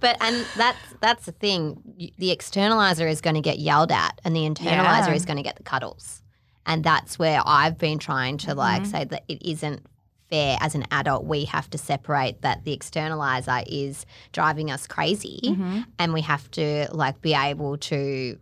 [0.00, 1.80] but and that's that's the thing.
[2.18, 5.14] The externalizer is going to get yelled at, and the internalizer Yeah.
[5.14, 6.22] is going to get the cuddles.
[6.66, 8.90] And that's where I've been trying to like Mm-hmm.
[8.90, 9.84] say that it isn't
[10.32, 11.24] fair as an adult.
[11.26, 15.80] We have to separate that the externalizer is driving us crazy, Mm-hmm.
[15.98, 18.38] and we have to like be able to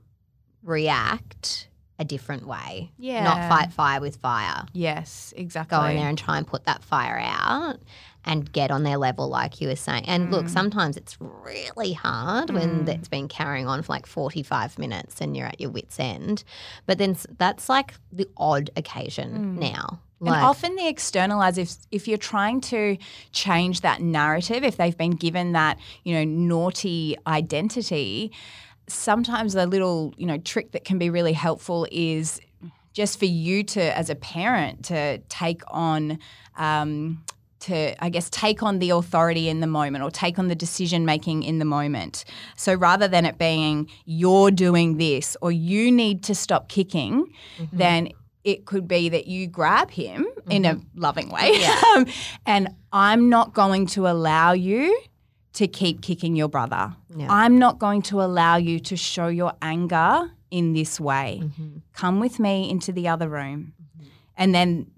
[0.63, 2.93] react a different way.
[2.99, 3.25] Yeah.
[3.25, 5.77] Not fight fire with fire Yes, exactly.
[5.77, 7.77] go in there and try and put that fire out
[8.25, 10.05] and get on their level, like you were saying.
[10.07, 10.51] And look, mm.
[10.51, 12.89] sometimes it's really hard when mm.
[12.89, 16.45] it's been carrying on for like 45 minutes and you're at your wits' end.
[16.87, 19.73] But then that's like the odd occasion mm.
[19.73, 20.01] now.
[20.23, 22.99] And often the externalize, if, if you're trying to
[23.33, 28.31] change that narrative, if they've been given that, you know, naughty identity,
[28.87, 32.39] sometimes a little, you know, trick that can be really helpful is
[32.93, 36.19] just for you to, as a parent, to take on,
[36.57, 37.25] um,
[37.61, 41.05] to, I guess, take on the authority in the moment or take on the decision
[41.05, 42.25] making in the moment.
[42.57, 47.77] So rather than it being, you're doing this or you need to stop kicking, mm-hmm.
[47.77, 48.09] then
[48.45, 51.01] it could be that you grab him in a mm-hmm.
[51.01, 51.65] loving way.
[51.97, 52.07] Um,
[52.47, 55.01] and I'm not going to allow you
[55.55, 56.95] to keep kicking your brother.
[57.17, 57.27] Yeah.
[57.29, 61.41] I'm not going to allow you to show your anger in this way.
[61.43, 61.79] Mm-hmm.
[61.95, 63.73] Come with me into the other room.
[64.37, 64.91] And then,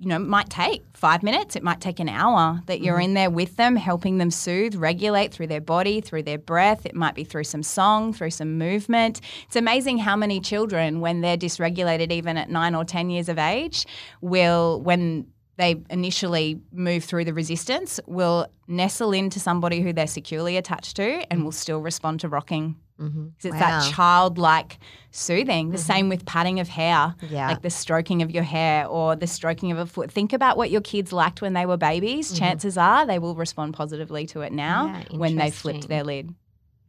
[0.00, 3.02] you know, it might take five minutes, it might take an hour that you're mm-hmm.
[3.02, 6.86] in there with them, helping them soothe, regulate through their body, through their breath.
[6.86, 9.20] It might be through some song, through some movement.
[9.46, 13.38] It's amazing how many children, when they're dysregulated, even at nine or 10 years of
[13.38, 13.84] age,
[14.22, 15.26] will, when
[15.58, 21.30] they initially move through the resistance, will nestle into somebody who they're securely attached to
[21.30, 21.44] and mm.
[21.44, 22.74] will still respond to rocking.
[23.00, 23.28] Mm-hmm.
[23.36, 23.58] It's Wow.
[23.58, 24.78] that childlike
[25.10, 25.70] soothing.
[25.70, 25.86] The mm-hmm.
[25.86, 27.48] same with patting of hair, Yeah.
[27.48, 30.10] like the stroking of your hair or the stroking of a foot.
[30.12, 32.28] Think about what your kids liked when they were babies.
[32.28, 32.36] Mm-hmm.
[32.38, 36.34] Chances are they will respond positively to it now Yeah, when they flipped their lid.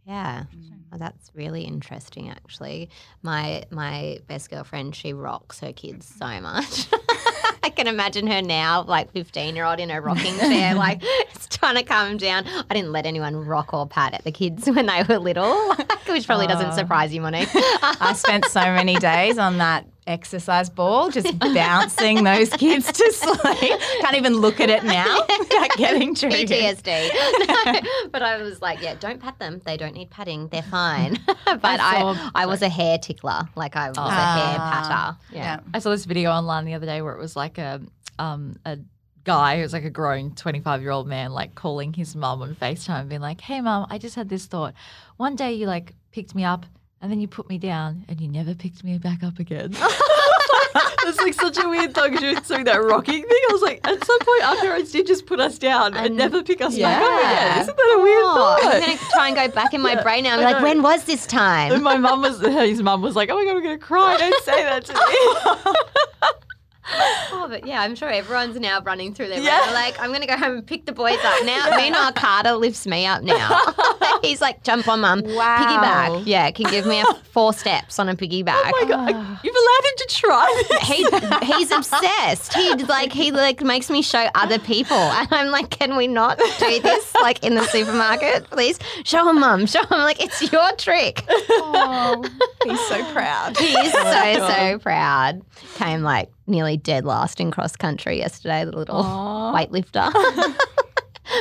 [0.05, 0.80] Yeah, mm.
[0.91, 2.29] Well, that's really interesting.
[2.29, 2.89] Actually,
[3.23, 6.43] my my best girlfriend, she rocks her kids so mm-hmm.
[6.43, 6.87] much.
[7.63, 11.47] I can imagine her now, like fifteen year old in her rocking chair, like it's
[11.47, 12.45] trying to calm down.
[12.69, 15.73] I didn't let anyone rock or pat at the kids when they were little,
[16.09, 16.75] which probably doesn't oh.
[16.75, 17.49] surprise you, Monique.
[17.53, 23.79] I spent so many days on that exercise ball, just bouncing those kids to sleep.
[24.01, 26.49] Can't even look at it now without getting triggered.
[26.49, 27.09] PTSD.
[27.47, 29.61] No, but I was like, yeah, don't pat them.
[29.65, 30.47] They don't need patting.
[30.47, 30.80] They're fine.
[31.45, 33.47] but I, saw- I, was a hair tickler.
[33.55, 35.17] Like I was a hair patter.
[35.31, 35.59] Yeah.
[35.73, 37.81] I saw this video online the other day where it was like a
[38.19, 38.77] um a
[39.23, 43.01] guy who's like a grown 25 year old man like calling his mum on FaceTime
[43.01, 44.73] and being like, Hey mum, I just had this thought.
[45.17, 46.65] One day you like picked me up
[47.01, 49.75] and then you put me down and you never picked me back up again.
[51.05, 53.41] That's like such a weird you were doing that rocking thing.
[53.49, 56.15] I was like, at some point our parents did just put us down and, And-
[56.15, 57.61] never pick us back up again.
[57.61, 58.63] Isn't that a weird Oh, thought?
[58.75, 60.81] I'm going to try and go back in my brain now and be like, when
[60.81, 61.83] was this And time?
[61.83, 64.17] my mum was, his mum was like, "Oh my god, I'm gonna cry!
[64.17, 66.31] Don't say that to me."
[67.33, 69.65] Oh, but yeah, I'm sure everyone's now running through their Yeah.
[69.65, 69.71] yeah.
[69.73, 71.75] like, I'm going to go home and pick the boys up now.
[71.77, 73.57] Meanwhile, Carter lifts me up now.
[74.21, 75.21] He's like, jump on, mum.
[75.23, 75.57] Wow.
[75.59, 76.23] Piggyback.
[76.25, 78.61] Yeah, can give me a four steps on a piggyback.
[78.65, 80.87] Oh my god, you've allowed him to try this.
[80.89, 82.53] he he's obsessed.
[82.53, 86.37] He like he like makes me show other people, and I'm like, can we not
[86.37, 88.77] do this like in the supermarket, please?
[89.05, 89.65] Show him, mum.
[89.65, 89.99] Show him.
[89.99, 91.23] Like it's your trick.
[91.29, 92.23] Oh,
[92.65, 93.57] he's so proud.
[93.57, 95.41] He is oh so so proud.
[95.75, 98.65] Came like nearly dead last in cross country yesterday.
[98.65, 100.11] The little weightlifter.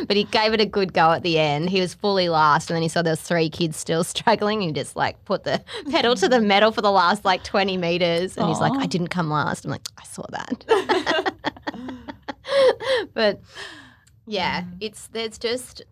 [0.07, 1.71] But he gave it a good go at the end.
[1.71, 4.61] He was fully last, and then he saw there was three kids still struggling.
[4.61, 6.47] He just like put the pedal to the mm.
[6.47, 9.71] metal for the last like twenty meters, and he's like, "I didn't come last." I'm
[9.71, 11.35] like, "I saw that."
[13.15, 13.41] but
[14.27, 14.77] yeah, mm.
[14.81, 15.83] it's there's just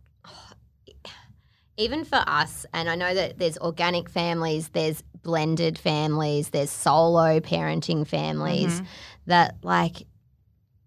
[1.78, 7.40] even for us, and I know that there's organic families, there's blended families, there's solo
[7.40, 8.74] parenting families.
[8.74, 8.86] Mm-hmm.
[9.26, 10.06] that like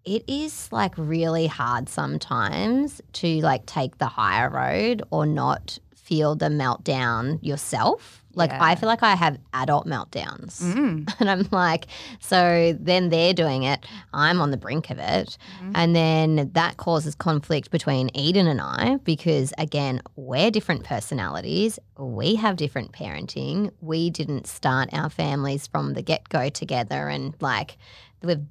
[0.04, 6.34] it is like really hard sometimes to like take the higher road or not feel
[6.34, 8.21] the meltdown yourself.
[8.34, 10.62] Like I feel like I have adult meltdowns.
[10.62, 11.08] Mm.
[11.22, 11.86] And I'm like,
[12.18, 13.86] so then they're doing it.
[14.12, 15.38] I'm on the brink of it.
[15.58, 15.72] Mm-hmm.
[15.74, 21.78] And then that causes conflict between Eden and I because, again, we're different personalities.
[21.96, 23.70] We have different parenting.
[23.80, 27.08] We didn't start our families from the get go together.
[27.08, 27.78] And like,
[28.22, 28.44] we've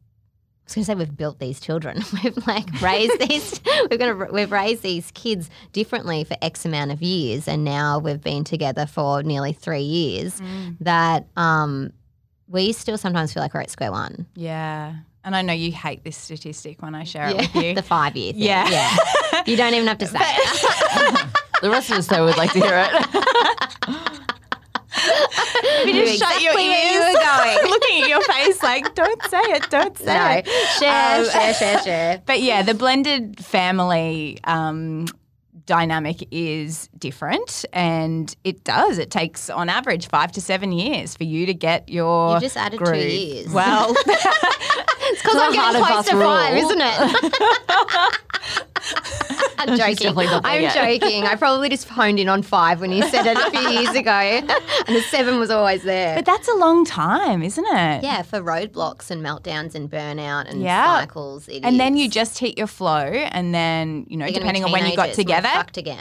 [0.76, 2.02] was going to say we've built these children.
[2.24, 3.62] We've like raised these.
[3.90, 8.00] We're going to we've raised these kids differently for X amount of years, and now
[8.00, 10.40] we've been together for nearly three years.
[10.40, 10.78] Mm.
[10.82, 11.94] That um,
[12.48, 14.26] we still sometimes feel like we're at square one.
[14.36, 14.96] Yeah.
[15.24, 17.74] And I know you hate this statistic when I share it with you.
[17.76, 18.42] the five year thing.
[18.42, 18.70] Yeah.
[18.70, 19.44] yeah.
[19.46, 21.28] You don't even have to say it.
[21.62, 23.98] The rest of us though would like to hear it.
[25.88, 26.92] You just shut your ears.
[26.92, 27.58] you were going.
[27.70, 30.48] looking at your face like, don't say it, don't say no, it.
[30.80, 32.22] share, Um, share, share, share.
[32.28, 35.08] But yeah, the blended family um,
[35.66, 38.98] dynamic is different, and it does.
[38.98, 42.36] It takes, on average, five to seven years for you to get your.
[42.36, 43.50] You just added two years.
[43.50, 43.96] Well,
[45.04, 48.18] It's because I'm getting close to five, isn't it?
[49.58, 50.18] I'm joking.
[50.18, 50.74] I'm yet.
[51.02, 51.24] joking.
[51.26, 54.12] I probably just honed in on five when you said it a few years ago,
[54.88, 56.16] and the seven was always there.
[56.16, 58.04] but that's a long time, isn't it?
[58.04, 61.00] yeah, for roadblocks and meltdowns and burnout and Yeah.
[61.00, 64.72] cycles, And then you just hit your flow, and then you know, You're depending on
[64.72, 65.50] when you got together,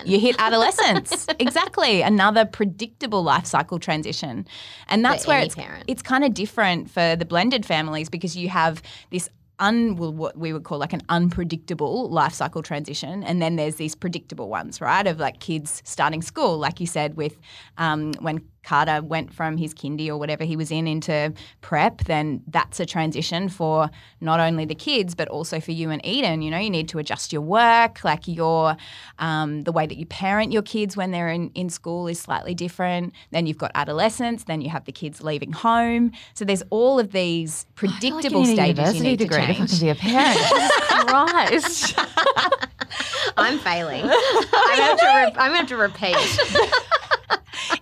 [0.04, 1.26] you hit adolescence.
[1.38, 4.46] exactly, another predictable life cycle transition,
[4.88, 5.84] and that's where it's parent.
[5.88, 9.28] it's kind of different for the blended families because you have this.
[9.60, 13.76] Un, well, what we would call like an unpredictable life cycle transition, and then there's
[13.76, 15.06] these predictable ones, right?
[15.06, 17.38] Of like kids starting school, like you said, with
[17.76, 22.42] um, when Carter went from his kindy or whatever he was in into prep, then
[22.46, 26.42] that's a transition for not only the kids but also for you and Eden.
[26.42, 28.76] You know, you need to adjust your work, like your
[29.18, 32.54] um, the way that you parent your kids when they're in, in school is slightly
[32.54, 33.14] different.
[33.30, 36.12] Then you've got adolescence, then you have the kids leaving home.
[36.34, 39.70] So there's all of these predictable stages you need to degree to change.
[39.70, 40.38] fucking be a parent.
[40.50, 40.70] Jesus
[41.06, 41.94] Christ.
[43.36, 44.04] I'm failing.
[44.08, 45.26] I'm gonna.
[45.26, 46.16] Re- I'm gonna have to repeat.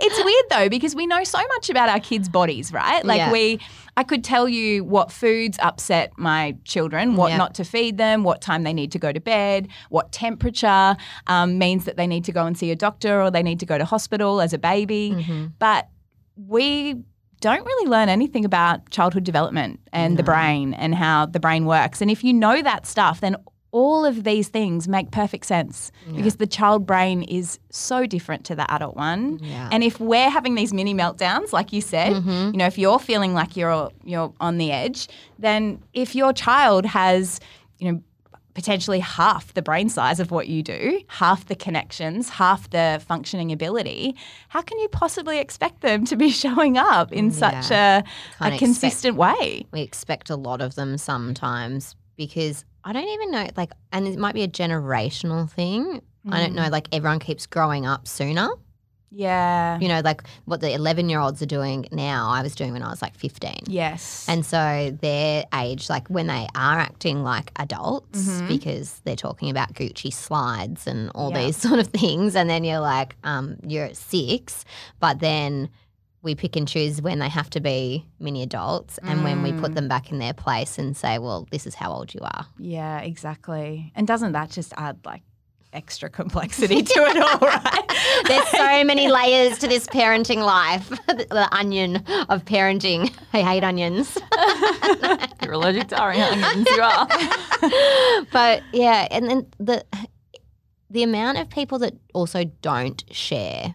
[0.01, 3.05] It's weird though because we know so much about our kids' bodies, right?
[3.05, 3.33] Like Yeah.
[3.33, 3.61] we
[3.97, 8.41] I could tell you what foods upset my children, what not to feed them, what
[8.41, 12.33] time they need to go to bed, what temperature um, means that they need to
[12.33, 15.15] go and see a doctor or they need to go to hospital as a baby.
[15.17, 15.47] Mm-hmm.
[15.59, 15.89] But
[16.37, 17.03] we
[17.41, 22.01] don't really learn anything about childhood development and the brain and how the brain works.
[22.01, 23.37] And if you know that stuff, then
[23.71, 28.55] all of these things make perfect sense because the child brain is so different to
[28.55, 29.39] the adult one.
[29.43, 29.69] Yeah.
[29.71, 32.53] And if we're having these mini meltdowns, like you said, mm-hmm.
[32.53, 36.87] you know, if you're feeling like you're you're on the edge, then if your child
[36.87, 37.41] has,
[37.79, 38.03] you know,
[38.55, 43.53] potentially half the brain size of what you do, half the connections, half the functioning
[43.53, 44.17] ability,
[44.49, 48.03] how can you possibly expect them to be showing up in such a,
[48.39, 49.65] Can't a consistent way?
[49.71, 54.19] we expect a lot of them sometimes because I don't even know, like, and it
[54.19, 56.01] might be a generational thing.
[56.31, 58.49] I don't know, like, everyone keeps growing up sooner.
[59.11, 59.79] Yeah.
[59.81, 62.83] You know, like what the 11 year olds are doing now, I was doing when
[62.83, 63.53] I was like 15.
[63.67, 64.27] Yes.
[64.29, 69.73] And so their age, like when they are acting like adults, because they're talking about
[69.75, 71.45] Gucci slides and all Yeah.
[71.47, 74.65] these sort of things, and then you're like, um, you're at six,
[75.01, 75.71] but then
[76.29, 79.73] we pick and choose when they have to be mini adults and when we put
[79.73, 79.77] mm.
[79.77, 82.47] them back in their place and say, well, this is how old you are.
[82.59, 83.91] yeah, exactly.
[83.95, 85.23] And doesn't that just add like
[85.73, 88.25] extra complexity to it all, right?
[88.27, 91.97] There's so many layers to this parenting life, the onion
[92.29, 93.11] of parenting.
[93.33, 94.19] I hate onions.
[95.43, 96.69] You're allergic to onions.
[96.69, 97.09] You are.
[98.33, 99.83] but yeah, and then the
[100.91, 103.75] the amount of people that also don't share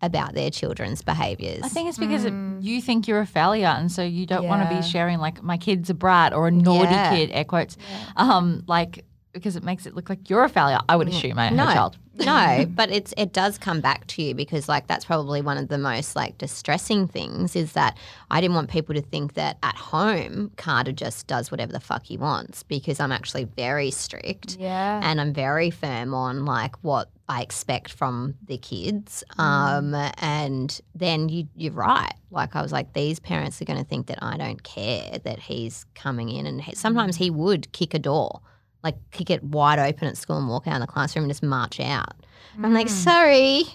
[0.00, 1.62] about their children's behaviors.
[1.64, 4.68] I think it's because it- you think you're a failure, and so you don't want
[4.68, 7.10] to be sharing like my kid's a brat or a naughty Yeah.
[7.10, 7.76] kid, air quotes,
[8.16, 10.78] um, like because it makes it look like you're a failure.
[10.88, 11.98] I would assume I had no, a child.
[12.18, 15.68] No, but it's it does come back to you because like that's probably one of
[15.68, 17.96] the most like distressing things is that
[18.30, 22.04] I didn't want people to think that at home Carter just does whatever the fuck
[22.04, 24.56] he wants because I'm actually very strict.
[24.58, 25.00] yeah.
[25.02, 29.22] and I'm very firm on like what I expect from the kids.
[29.36, 32.14] Um, and then you you're right.
[32.30, 35.38] Like I was like, these parents are going to think that I don't care that
[35.38, 38.40] he's coming in, and he, sometimes he would kick a door,
[38.82, 41.42] like kick it wide open at school and walk out of the classroom and just
[41.42, 42.14] march out.
[42.62, 42.90] I'm like, mm.
[42.90, 43.64] sorry.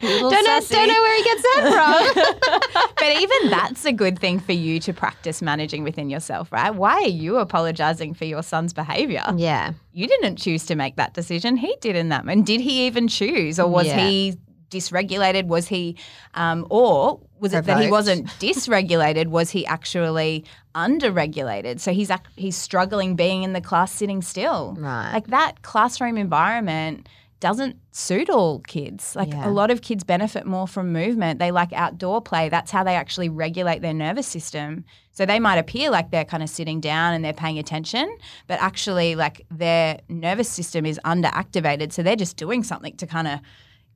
[0.00, 2.12] don't, know, don't know where he gets that
[2.74, 2.92] from.
[2.96, 6.74] but even that's a good thing for you to practice managing within yourself, right?
[6.74, 9.24] Why are you apologizing for your son's behavior?
[9.36, 9.72] yeah.
[9.96, 11.56] You didn't choose to make that decision.
[11.56, 12.48] He did in that moment.
[12.48, 14.08] Did he even choose, or was Yeah.
[14.08, 14.36] he
[14.74, 15.46] dysregulated?
[15.46, 15.96] Was he,
[16.34, 19.28] um, or was it that he wasn't dysregulated?
[19.28, 20.44] was he actually
[20.74, 21.80] underregulated?
[21.80, 24.76] So he's he's struggling being in the class sitting still.
[24.78, 25.12] Right.
[25.12, 27.08] Like that classroom environment
[27.40, 29.14] doesn't suit all kids.
[29.14, 29.46] Like Yeah.
[29.46, 31.38] a lot of kids benefit more from movement.
[31.40, 32.48] They like outdoor play.
[32.48, 34.84] That's how they actually regulate their nervous system.
[35.10, 38.16] So they might appear like they're kind of sitting down and they're paying attention,
[38.46, 41.92] but actually like their nervous system is underactivated.
[41.92, 43.40] So they're just doing something to kind of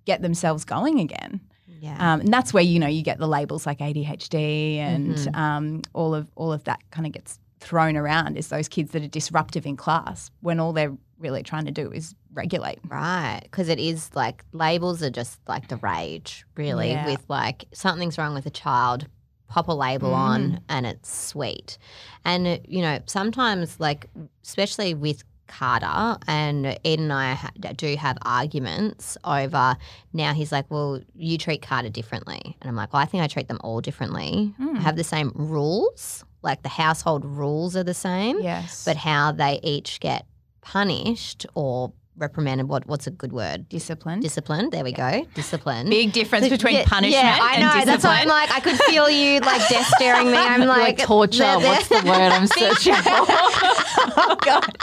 [0.09, 1.41] get themselves going again.
[1.81, 1.97] Yeah.
[1.99, 6.15] Um, and that's where you know you get the labels like ADHD and um, all
[6.15, 8.37] of all of that kind of gets thrown around.
[8.37, 11.93] Is those kids that are disruptive in class when all they're really trying to do
[11.93, 12.79] is regulate.
[12.89, 16.91] Right, because it is like labels are just like the rage, really.
[16.91, 17.07] Yeah.
[17.07, 19.07] With like something's wrong with a child,
[19.47, 21.79] pop a label on, and it's sweet.
[22.25, 24.09] And you know, sometimes like,
[24.43, 29.77] especially with Carter and Ed and I ha- do have arguments over.
[30.13, 33.27] Now he's like, "Well, you treat Carter differently," and I'm like, "Well, I think I
[33.27, 34.55] treat them all differently.
[34.59, 34.77] Hmm.
[34.77, 39.33] I have the same rules, like the household rules are the same." Yes, but how
[39.33, 40.25] they each get
[40.61, 42.69] punished or reprimanded.
[42.69, 43.69] What what's a good word?
[43.69, 44.21] discipline.
[44.21, 44.73] Disciplined.
[44.73, 45.25] There we go.
[45.35, 45.89] Discipline.
[45.89, 47.67] Big difference between Yeah, punishment Yeah, I know.
[47.69, 47.87] discipline.
[47.87, 50.37] That's why I'm like, I could feel you like death staring me.
[50.37, 51.39] I'm Like, like, torture.
[51.39, 53.03] they're- they're- What's the word I'm searching for?
[54.19, 54.77] oh God.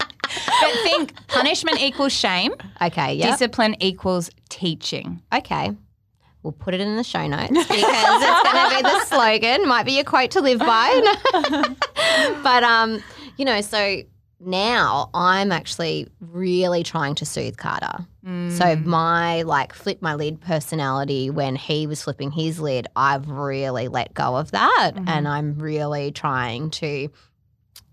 [0.61, 2.53] But think punishment equals shame.
[2.81, 3.15] Okay.
[3.15, 3.31] Yeah.
[3.31, 5.21] Discipline equals teaching.
[5.33, 5.71] okay.
[6.43, 9.67] We'll put it in the show notes because it's going to be the slogan.
[9.67, 11.15] Might be a quote to live by.
[12.43, 13.01] but um,
[13.37, 14.01] you know, so
[14.39, 18.05] now I'm actually really trying to soothe Carter.
[18.57, 23.87] So my like flip my lid personality when he was flipping his lid, I've really
[23.87, 27.09] let go of that and I'm really trying to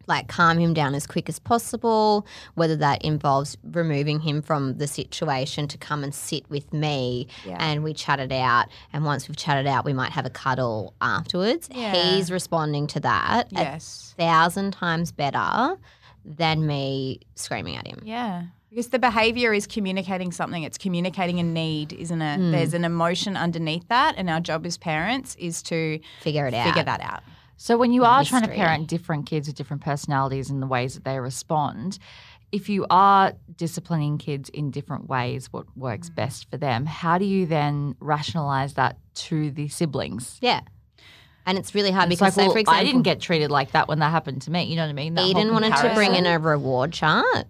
[0.07, 4.87] like calm him down as quick as possible, whether that involves removing him from the
[4.87, 7.57] situation to come and sit with me Yeah.
[7.61, 8.67] and we chat it out.
[8.93, 11.69] And once we've chatted out, we might have a cuddle afterwards.
[11.73, 11.93] Yeah.
[11.95, 14.15] He's responding to that Yes.
[14.19, 15.77] a thousand times better
[16.25, 18.01] than me screaming at him.
[18.05, 18.45] Yeah.
[18.71, 20.63] Because the behavior is communicating something.
[20.63, 22.37] It's communicating a need, isn't it?
[22.39, 22.53] Hmm.
[22.53, 24.15] There's an emotion underneath that.
[24.17, 26.67] And our job as parents is to Figure it out.
[26.67, 27.23] figure that out.
[27.57, 30.95] So when you are trying to parent different kids with different personalities and the ways
[30.95, 31.99] that they respond,
[32.51, 36.15] if you are disciplining kids in different ways, what works Mm.
[36.17, 40.39] best for them, how do you then rationalize that to the siblings?
[40.41, 40.61] Yeah.
[41.47, 43.73] And it's really hard It's because, like, say, for example, I didn't get treated like
[43.73, 44.65] that when that happened to me.
[44.65, 45.15] You know what I mean?
[45.15, 47.47] That Eden wanted to bring in a reward chart.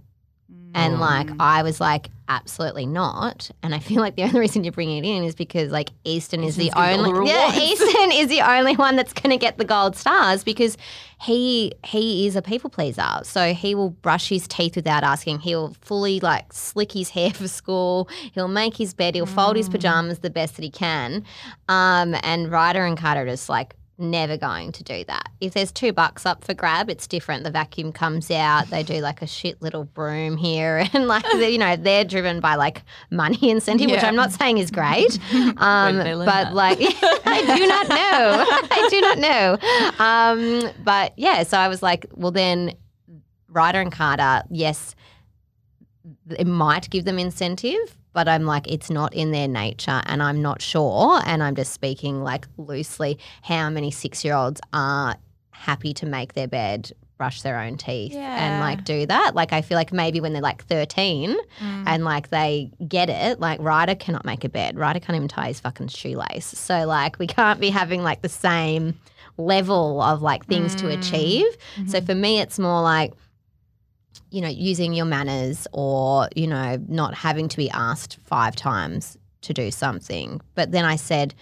[0.75, 3.51] And like I was like, absolutely not.
[3.63, 6.43] And I feel like the only reason you're bringing it in is because like Easton
[6.43, 7.55] is the only yeah.
[7.59, 10.79] Easton is the only one that's going to get the gold stars because
[11.21, 13.21] he he is a people pleaser.
[13.23, 15.41] So he will brush his teeth without asking.
[15.41, 18.09] He'll fully like slick his hair for school.
[18.33, 19.15] He'll make his bed.
[19.15, 19.59] He'll fold Mm.
[19.59, 21.23] his pajamas the best that he can.
[21.69, 25.31] Um, and Ryder and Carter are just like never going to do that.
[25.41, 27.45] If there's two bucks up for grab, it's different.
[27.45, 28.69] The vacuum comes out.
[28.69, 32.57] They do like a shit little broom here, and like you know they're driven by
[32.57, 35.19] like money incentive, which I'm not saying is great.
[35.63, 36.55] Um, did they learn but that?
[36.55, 38.47] like I do not know.
[38.71, 40.05] I do not know.
[40.05, 42.73] Um, but yeah, so I was like, well then,
[43.49, 44.95] Ryder and Carter, yes,
[46.31, 50.43] it might give them incentive, but I'm like, it's not in their nature, and I'm
[50.43, 51.21] not sure.
[51.25, 55.17] And I'm just speaking like loosely how many six year olds are
[55.51, 59.35] happy to make their bed, brush their own teeth, and like do that.
[59.35, 61.85] Like, I feel like maybe when they're like 13 mm.
[61.87, 64.77] and like they get it, like Ryder cannot make a bed.
[64.77, 66.47] Ryder can't even tie his fucking shoelace.
[66.47, 68.99] So, like, we can't be having like the same
[69.39, 70.99] level of like things to mm.
[70.99, 71.47] achieve.
[71.87, 72.07] So, mm-hmm.
[72.07, 73.13] for me, it's more like,
[74.33, 79.17] you know, using your manners or, you know, not having to be asked five times
[79.43, 80.41] to do something.
[80.55, 81.35] But then I said,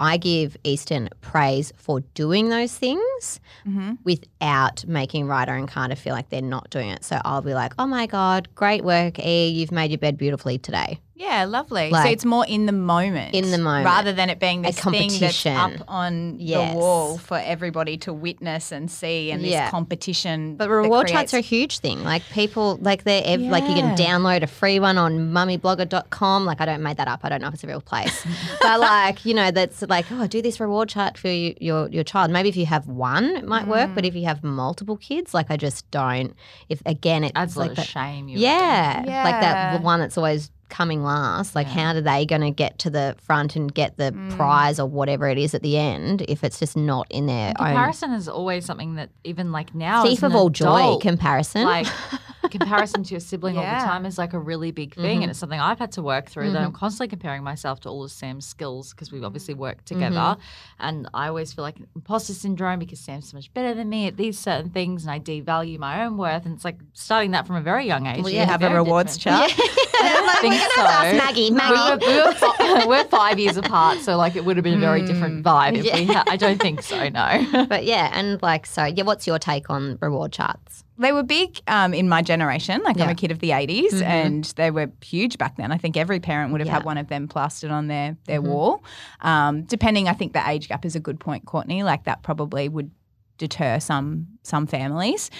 [0.00, 3.94] I give Easton praise for doing those things Mm-hmm.
[4.04, 7.04] without making Ryder and Carter feel like they're not doing it.
[7.04, 9.48] So I'll be like, oh my God, great work, E.
[9.48, 11.00] You've made your bed beautifully today.
[11.18, 11.90] Yeah, lovely.
[11.90, 13.34] so it's more in the moment.
[13.34, 13.84] In the moment.
[13.86, 16.72] Rather than it being A this thing that's up on Yes.
[16.72, 19.64] the wall for everybody to witness and see and Yeah.
[19.64, 20.54] this competition.
[20.56, 22.04] But reward charts are a huge thing.
[22.04, 26.44] Like people, like they're ev- like you can download a free one on mummyblogger.com.
[26.44, 27.20] Like I don't make that up.
[27.24, 28.24] I don't know if it's a real place,
[28.62, 32.04] but like you know that's like oh do this reward chart for you, your your
[32.04, 32.30] child.
[32.30, 33.90] Maybe if you have one, it might work.
[33.90, 33.94] Mm.
[33.96, 36.34] But if you have multiple kids, like I just don't.
[36.68, 38.28] If again, it's a like that, shame.
[38.28, 42.42] You yeah, like that the one that's always coming last, like how are they going
[42.42, 44.30] to get to the front and get the mm.
[44.36, 47.66] prize or whatever it is at the end if it's just not in their own
[47.66, 51.64] Comparison is always something that even like now thief of all joy comparison?
[51.64, 51.86] like
[52.50, 55.22] comparison to your sibling all the time is like a really big thing Mm-hmm.
[55.22, 58.04] and it's something I've had to work through that I'm constantly comparing myself to all
[58.04, 60.40] of Sam's skills because we've obviously worked together Mm-hmm.
[60.80, 64.16] and I always feel like imposter syndrome because Sam's so much better than me at
[64.16, 67.56] these certain things and I devalue my own worth and it's like starting that from
[67.56, 68.24] a very young age.
[68.28, 68.40] Yeah.
[68.42, 69.50] You have a rewards different.
[69.50, 69.68] chart.
[70.40, 71.16] think gonna have to ask so.
[71.16, 71.50] Maggie.
[71.50, 72.04] We Maggie.
[72.06, 75.02] were, we were, we're five years apart, so like it would have been a very
[75.04, 76.06] different vibe if we Mm.
[76.06, 76.12] Yeah.
[76.18, 76.28] had.
[76.28, 77.08] I don't think so.
[77.08, 77.66] No.
[77.68, 79.02] but yeah, and like so, yeah.
[79.02, 80.84] What's your take on reward charts?
[80.98, 82.82] They were big um, in my generation.
[82.84, 85.70] Like I'm a kid of the 80s, and they were huge back then.
[85.72, 86.74] I think every parent would have Yeah.
[86.74, 88.82] had one of them plastered on their their wall.
[89.20, 91.82] Um, depending, I think the age gap is a good point, Courtney.
[91.82, 92.90] Like that probably would
[93.38, 95.30] deter some some families.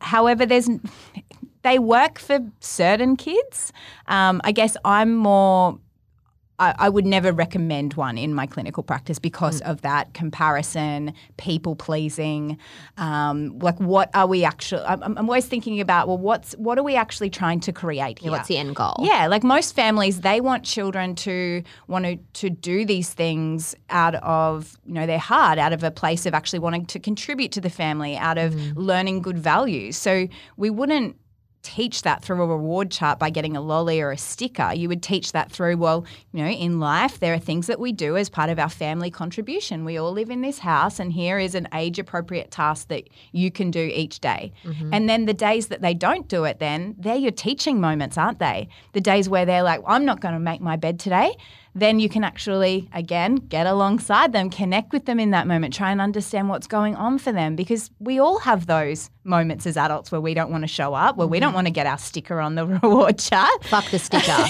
[0.00, 0.68] However, there's
[1.62, 3.72] they work for certain kids.
[4.06, 5.78] Um, I guess I'm more.
[6.58, 11.76] I, I would never recommend one in my clinical practice because of that comparison, people
[11.76, 12.58] pleasing.
[12.96, 14.82] Um, like, what are we actually?
[14.84, 18.24] I'm, I'm always thinking about well, what's what are we actually trying to create Yeah,
[18.24, 18.30] here?
[18.30, 18.96] what's the end goal?
[19.00, 24.14] Yeah, like most families, they want children to want to to do these things out
[24.16, 27.60] of you know their heart, out of a place of actually wanting to contribute to
[27.60, 29.96] the family, out of learning good values.
[29.96, 31.16] So we wouldn't
[31.66, 34.72] teach that through a reward chart by getting a lolly or a sticker.
[34.72, 37.90] You would teach that through, well, you know, in life, there are things that we
[37.90, 39.84] do as part of our family contribution.
[39.84, 43.50] We all live in this house, and here is an age appropriate task that you
[43.50, 44.52] can do each day.
[44.64, 44.94] Mm-hmm.
[44.94, 48.38] And then the days that they don't do it, then they're your teaching moments, aren't
[48.38, 48.68] they?
[48.92, 51.34] The days where they're like, I'm not going to make my bed today.
[51.76, 55.90] Then you can actually, again, get alongside them, connect with them in that moment, try
[55.90, 60.10] and understand what's going on for them because we all have those moments as adults
[60.10, 62.40] where we don't want to show up, where we don't want to get our sticker
[62.40, 64.42] on the reward chart, Fuck the sticker.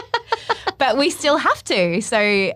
[0.78, 2.02] but we still have to.
[2.02, 2.52] So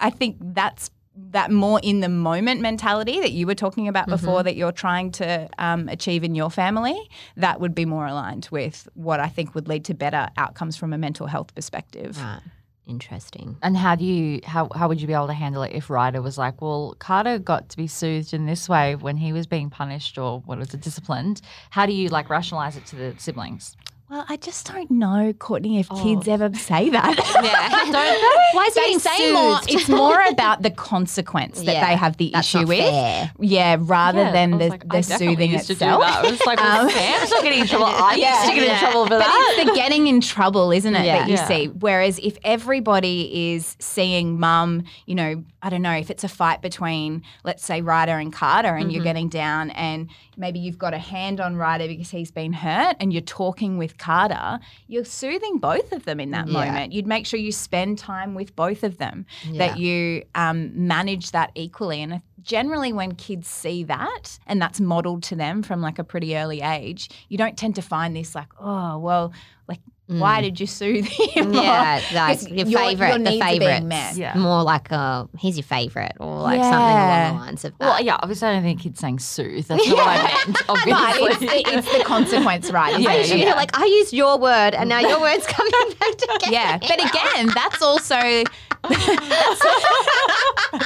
[0.00, 0.90] I think that's
[1.32, 5.10] that more in the moment mentality that you were talking about before that you're trying
[5.10, 6.98] to um, achieve in your family,
[7.36, 10.94] that would be more aligned with what I think would lead to better outcomes from
[10.94, 12.18] a mental health perspective.
[12.18, 12.40] right.
[12.86, 13.56] Interesting.
[13.62, 16.20] And how do you how how would you be able to handle it if Ryder
[16.20, 19.70] was like, well, Carter got to be soothed in this way when he was being
[19.70, 21.40] punished or what was it disciplined?
[21.70, 23.76] How do you like rationalize it to the siblings?
[24.12, 27.16] Well, I just don't know, Courtney, if kids ever say that.
[27.42, 27.68] Yeah.
[27.92, 29.58] Don't Why is they getting say more?
[29.68, 32.78] It's more about the consequence that Yeah, they have the issue with.
[32.80, 33.32] fair.
[33.40, 36.02] Yeah, rather Yeah, than the, like, the I soothing used to do itself.
[36.02, 36.24] that.
[36.26, 37.86] I was like, well, Um, Sam's not getting in trouble.
[37.86, 39.54] I used to get in trouble for but that.
[39.58, 41.18] it's the getting in trouble, isn't it, Yeah.
[41.20, 41.48] that you Yeah.
[41.48, 41.68] see?
[41.68, 46.60] Whereas if everybody is seeing mum, you know, I don't know, if it's a fight
[46.60, 48.90] between, let's say, Ryder and Carter, and Mm-hmm.
[48.90, 52.96] you're getting down, and maybe you've got a hand on Ryder because he's been hurt,
[52.98, 54.58] and you're talking with Carter,
[54.88, 56.52] you're soothing both of them in that Yeah.
[56.52, 56.92] moment.
[56.92, 59.58] You'd make sure you spend time with both of them, Yeah.
[59.68, 62.02] that you um, manage that equally.
[62.02, 66.36] And generally, when kids see that, and that's modeled to them from like a pretty
[66.36, 69.32] early age, you don't tend to find this like, oh, well,
[69.68, 69.78] like,
[70.20, 71.52] why did you soothe him?
[71.52, 71.62] Mm.
[71.62, 74.16] Yeah, Or- like 'cause your your- favorite, your the needs are being met.
[74.16, 74.36] Yeah.
[74.36, 77.26] More like a here's your favorite, or like something Yeah.
[77.30, 77.84] along the lines of that.
[77.86, 79.66] Well, yeah, obviously I don't think he's saying soothe.
[79.66, 81.46] That's not what I meant, But it's obviously.
[81.62, 82.98] the, it's the consequence, right?
[83.00, 83.40] Yeah, I isn't it?
[83.40, 86.52] usually like I used your word, and now your word's coming back to together.
[86.52, 88.44] Yeah, but again, that's also
[88.82, 89.62] that's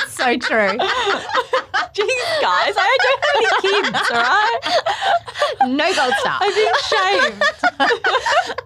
[0.14, 0.78] so true.
[1.96, 4.60] Jeez, guys, I don't have any kids, all right?
[5.66, 6.38] no gold star.
[6.40, 7.42] I'm being shamed.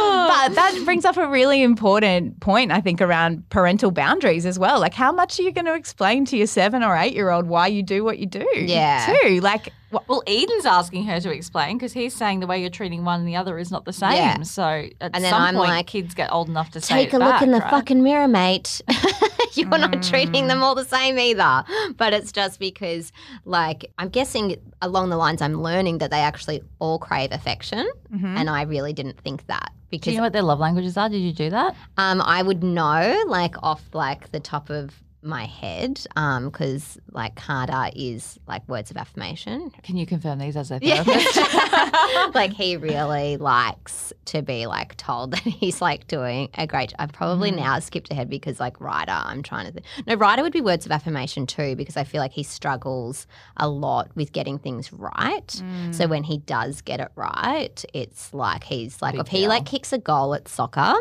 [0.00, 4.80] But that brings up a really important point, I think, around parental boundaries as well.
[4.80, 7.46] Like, how much are you going to explain to your seven or eight year old
[7.46, 8.46] why you do what you do?
[8.54, 9.14] Yeah.
[9.22, 9.40] Too.
[9.40, 9.72] Like,
[10.06, 13.28] Well, Eden's asking her to explain because he's saying the way you're treating one and
[13.28, 14.12] the other is not the same.
[14.12, 14.42] Yeah.
[14.42, 14.62] So
[15.00, 17.18] at And then some I'm point, like, kids get old enough to say Take a
[17.18, 17.70] look back, in the right?
[17.70, 18.80] fucking mirror, mate.
[19.54, 21.64] You're not treating them all the same either.
[21.96, 23.10] But it's just because,
[23.44, 27.88] like, I'm guessing along the lines I'm learning that they actually all crave affection.
[28.12, 31.08] And I really didn't think that Do because you know what their love languages are?
[31.08, 31.74] Did you do that?
[31.96, 37.34] um, I would know, like, off like the top of my head, um, because like
[37.36, 39.70] Carter is like words of affirmation.
[39.82, 41.04] Can you confirm these as a Yeah.
[41.04, 42.34] therapist?
[42.34, 46.92] like he really likes to be like told that he's like doing a great.
[46.98, 49.72] I've probably now skipped ahead because like Ryder, I'm trying to.
[49.72, 53.26] Th- no, Ryder would be words of affirmation too because I feel like he struggles
[53.56, 55.62] a lot with getting things right.
[55.90, 59.48] So when he does get it right, it's like he's like Big if he deal.
[59.50, 60.94] like kicks a goal at soccer,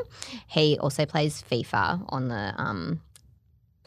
[0.47, 3.01] he also plays FIFA on the um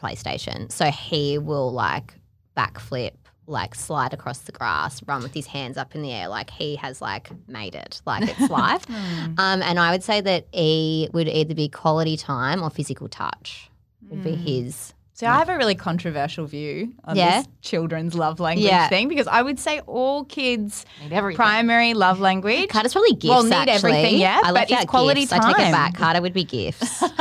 [0.03, 0.71] PlayStation.
[0.71, 2.13] So he will like
[2.57, 3.11] backflip
[3.45, 6.77] like slide across the grass, run with his hands up in the air, like he
[6.77, 8.89] has like made it, like it's life.
[8.89, 13.69] um, and I would say that E would either be quality time or physical touch
[14.09, 14.93] would be his.
[15.15, 17.39] So I have a really controversial view on Yeah?
[17.41, 18.87] this children's love language Yeah.
[18.87, 21.35] thing because I would say all kids' Need everything.
[21.35, 22.69] primary love language.
[22.69, 23.29] Carter's probably gifts.
[23.29, 23.91] Well, need actually.
[23.91, 25.33] everything, yeah, I but left it's quality gifts.
[25.33, 25.95] I take it back.
[25.95, 26.99] Carter would be gifts.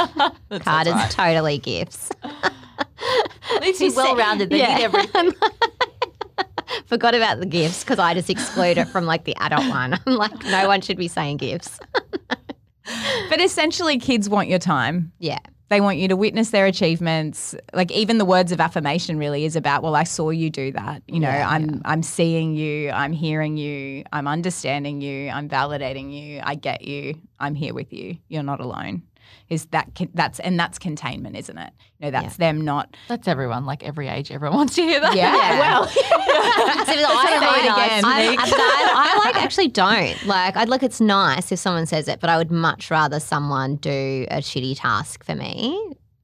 [0.49, 1.11] That's Carter's right.
[1.11, 2.11] totally gifts.
[3.57, 4.51] At least he's well rounded.
[4.51, 4.77] They Yeah.
[4.77, 5.33] need everything.
[6.87, 9.99] Forgot about the gifts because I just exclude it from like the adult one.
[10.07, 11.79] I'm like, no one should be saying gifts.
[13.31, 15.13] But essentially, kids want your time.
[15.21, 15.39] Yeah.
[15.71, 17.55] They want you to witness their achievements.
[17.73, 21.03] Like even the words of affirmation really is about, well, I saw you do that.
[21.07, 26.13] You know, Yeah, I'm I'm seeing you, I'm hearing you, I'm understanding you, I'm validating
[26.13, 28.19] you, I get you, I'm here with you.
[28.29, 29.03] You're not alone.
[29.49, 31.73] Is that con- that's and that's containment, isn't it?
[31.99, 32.97] You know, that's them not.
[33.09, 34.31] That's everyone, like every age.
[34.31, 35.15] Everyone wants to hear that.
[35.17, 35.59] Yeah.
[35.61, 38.39] Well, So I, Say it again, I- Nick.
[38.41, 40.57] I, I like actually don't like.
[40.57, 40.83] I'd look.
[40.83, 44.75] It's nice if someone says it, but I would much rather someone do a shitty
[44.79, 45.79] task for me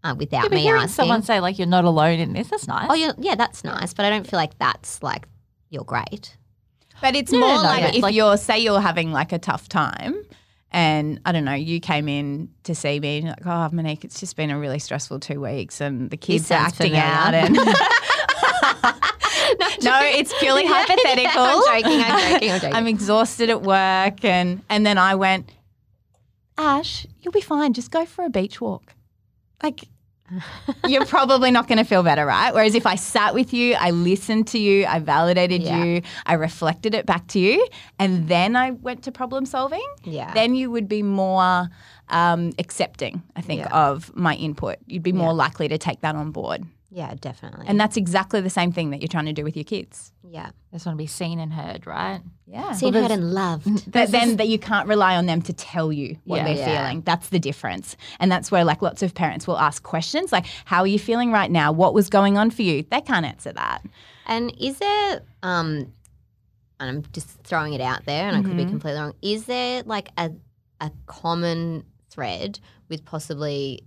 [0.05, 0.95] uh, without Yeah, but me hearing asking.
[0.95, 2.87] someone say like you're not alone in this, that's nice.
[2.91, 5.27] oh, you yeah, that's nice, but I don't feel like that's like
[5.71, 6.37] you're great.
[7.01, 7.91] But it's No, no, more no, like yeah.
[7.95, 10.17] if Like- you're say you're having like a tough time
[10.71, 14.05] and I don't know, you came in to see me and you're like, Oh, Monique,
[14.05, 17.05] it's just been a really stressful two weeks and the kids are acting familiar.
[17.05, 17.57] out and
[19.83, 21.45] No, it's purely Yeah, hypothetical.
[21.45, 22.75] yeah, I'm joking, I'm joking, I'm joking.
[22.75, 25.51] I'm exhausted at work and and then I went,
[26.59, 27.73] Ash, you'll be fine.
[27.73, 28.95] Just go for a beach walk.
[29.63, 29.85] Like
[30.87, 32.53] you're probably not going to feel better, right?
[32.55, 35.83] Whereas if I sat with you, I listened to you, I validated Yeah.
[35.85, 37.67] you, I reflected it back to you,
[37.99, 40.33] and then I went to problem solving, Yeah.
[40.35, 41.69] then you would be more
[42.11, 43.69] um, accepting, I think, Yeah.
[43.89, 44.77] of my input.
[44.87, 46.65] You'd be more likely to take that on board.
[46.91, 47.67] Yeah, definitely.
[47.69, 50.13] And that's exactly the same thing that you're trying to do with your kids.
[50.23, 52.21] yeah, Just want to be seen and heard, right?
[52.47, 52.73] Yeah.
[52.73, 53.91] seen, heard, and loved.
[53.93, 56.45] But then that you can't rely on them to tell you what Yeah.
[56.45, 56.83] they're Yeah.
[56.83, 57.03] feeling.
[57.03, 57.97] That's the difference.
[58.21, 61.31] And that's where like lots of parents will ask questions like, How are you feeling
[61.33, 61.73] right now?
[61.73, 62.85] What was going on for you?
[62.91, 63.83] They can't answer that.
[64.27, 65.93] And is there, um,
[66.81, 69.15] and I'm just throwing it out there, and I could be completely wrong.
[69.23, 70.31] Is there like a
[70.81, 73.83] a common thread with possibly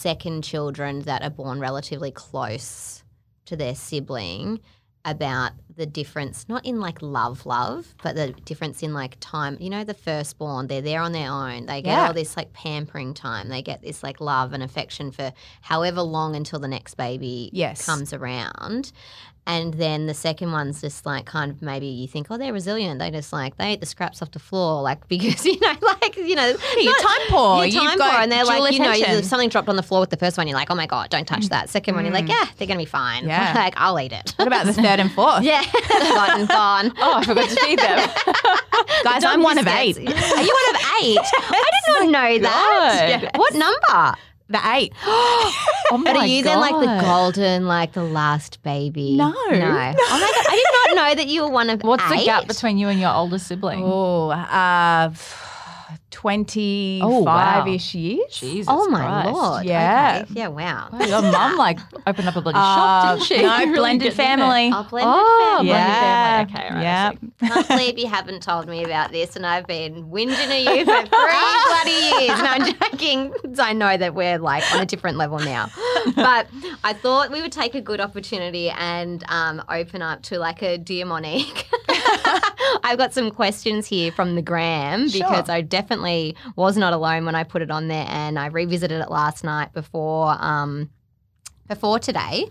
[0.00, 3.02] second children that are born relatively close
[3.46, 4.60] to their sibling
[5.06, 9.56] about the difference, not in like love, love, but the difference in like time.
[9.58, 11.66] You know, the firstborn, they're there on their own.
[11.66, 12.08] They get Yeah.
[12.08, 13.48] all this like pampering time.
[13.48, 15.32] They get this like love and affection for
[15.62, 17.86] however long until the next baby Yes.
[17.86, 18.92] comes around.
[19.48, 22.98] And then the second one's just like kind of maybe you think, oh, they're resilient.
[22.98, 26.16] They just like they eat the scraps off the floor, like because you know, like
[26.16, 27.58] you know, you're time poor.
[27.58, 30.00] You're You've time got poor, and they're like, you know, something dropped on the floor
[30.00, 31.50] with the first one, you're like, oh my god, don't touch mm.
[31.50, 31.68] that.
[31.70, 32.30] Second one, you're like, mm.
[32.30, 33.26] yeah, they're gonna be fine.
[33.36, 33.52] Yeah.
[33.54, 34.34] like I'll eat it.
[34.36, 35.42] What about the third and fourth?
[35.42, 36.92] yeah, gone, gone.
[36.98, 38.08] Oh, I forgot to feed them.
[39.02, 39.96] Guys, I'm one of eight.
[39.96, 41.18] Are you one of eight?
[41.18, 43.20] I did not know oh that.
[43.32, 43.38] God.
[43.38, 44.18] What number?
[44.48, 44.92] The eight.
[45.88, 49.14] Oh my But are you then like the golden, like the last baby?
[49.14, 49.28] No.
[49.28, 49.34] no.
[49.36, 52.18] Oh my god, I did not know that you were one of What's eight.
[52.18, 53.84] the gap between you and your older sibling?
[53.84, 55.10] Oh, uh,
[56.10, 58.24] 25 ish years.
[58.40, 59.26] Jesus Oh my Christ.
[59.32, 59.64] lord!
[59.66, 60.22] Yeah.
[60.24, 60.32] Okay.
[60.40, 60.88] yeah, wow.
[60.92, 63.42] Wow, Your mum like opened up a bloody Uh, shop, didn't she?
[63.42, 64.70] no, Really blended getting in family.
[64.72, 66.44] I'll blend Oh, with blended Yeah.
[66.44, 66.54] family.
[66.54, 67.10] Okay, all right, I yeah.
[67.10, 67.18] see.
[67.46, 71.06] Can't believe you haven't told me about this, and I've been whinging at you for
[71.06, 72.38] three bloody years.
[72.40, 73.32] No, I'm joking.
[73.58, 75.68] I know that we're like on a different level now,
[76.14, 76.46] but
[76.84, 80.78] I thought we would take a good opportunity and um, open up to like a
[80.78, 81.68] dear Monique.
[82.84, 85.50] I've got some questions here from the gram because Sure.
[85.54, 89.10] I definitely was not alone when I put it on there, and I revisited it
[89.10, 90.36] last night before.
[90.38, 90.90] Um,
[91.68, 92.44] before today.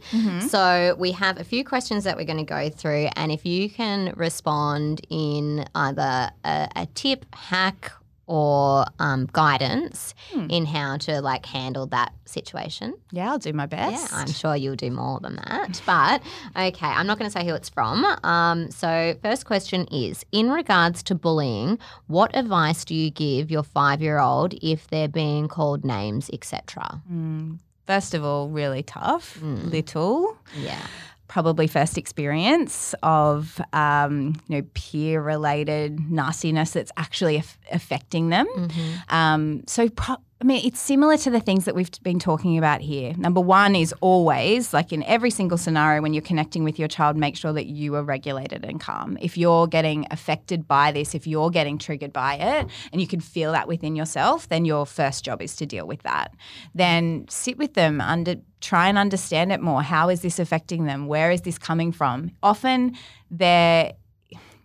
[0.50, 3.70] So we have a few questions that we're going to go through, and if you
[3.70, 7.94] can respond in either a, a tip, hack,
[8.28, 10.14] or um, guidance
[10.50, 12.94] in how to like handle that situation.
[13.12, 14.12] Yeah, I'll do my best.
[14.12, 15.82] Yeah, I'm sure you'll do more than that.
[15.86, 16.22] But
[16.56, 18.04] okay, I'm not going to say who it's from.
[18.24, 23.64] Um, so, first question is In regards to bullying, what advice do you give your
[23.64, 27.02] five year old if they're being called names, etc.?
[27.12, 29.70] Mm, First of all, really tough, Mm.
[29.70, 30.38] little.
[30.58, 30.82] Yeah.
[31.28, 38.48] Probably first experience of um, you know peer related nastiness that's actually aff- affecting them.
[38.48, 39.16] Mm-hmm.
[39.16, 42.82] Um, so, pro- I mean, it's similar to the things that we've been talking about
[42.82, 43.14] here.
[43.16, 47.16] Number one is always, like in every single scenario, when you're connecting with your child,
[47.16, 49.18] make sure that you are regulated and calm.
[49.22, 53.22] If you're getting affected by this, if you're getting triggered by it, and you can
[53.22, 56.34] feel that within yourself, then your first job is to deal with that.
[56.76, 58.36] Then sit with them under.
[58.60, 59.82] try and understand it more.
[59.82, 61.08] How is this affecting them?
[61.08, 62.32] Where is this coming from?
[62.44, 62.98] Often
[63.32, 63.94] they're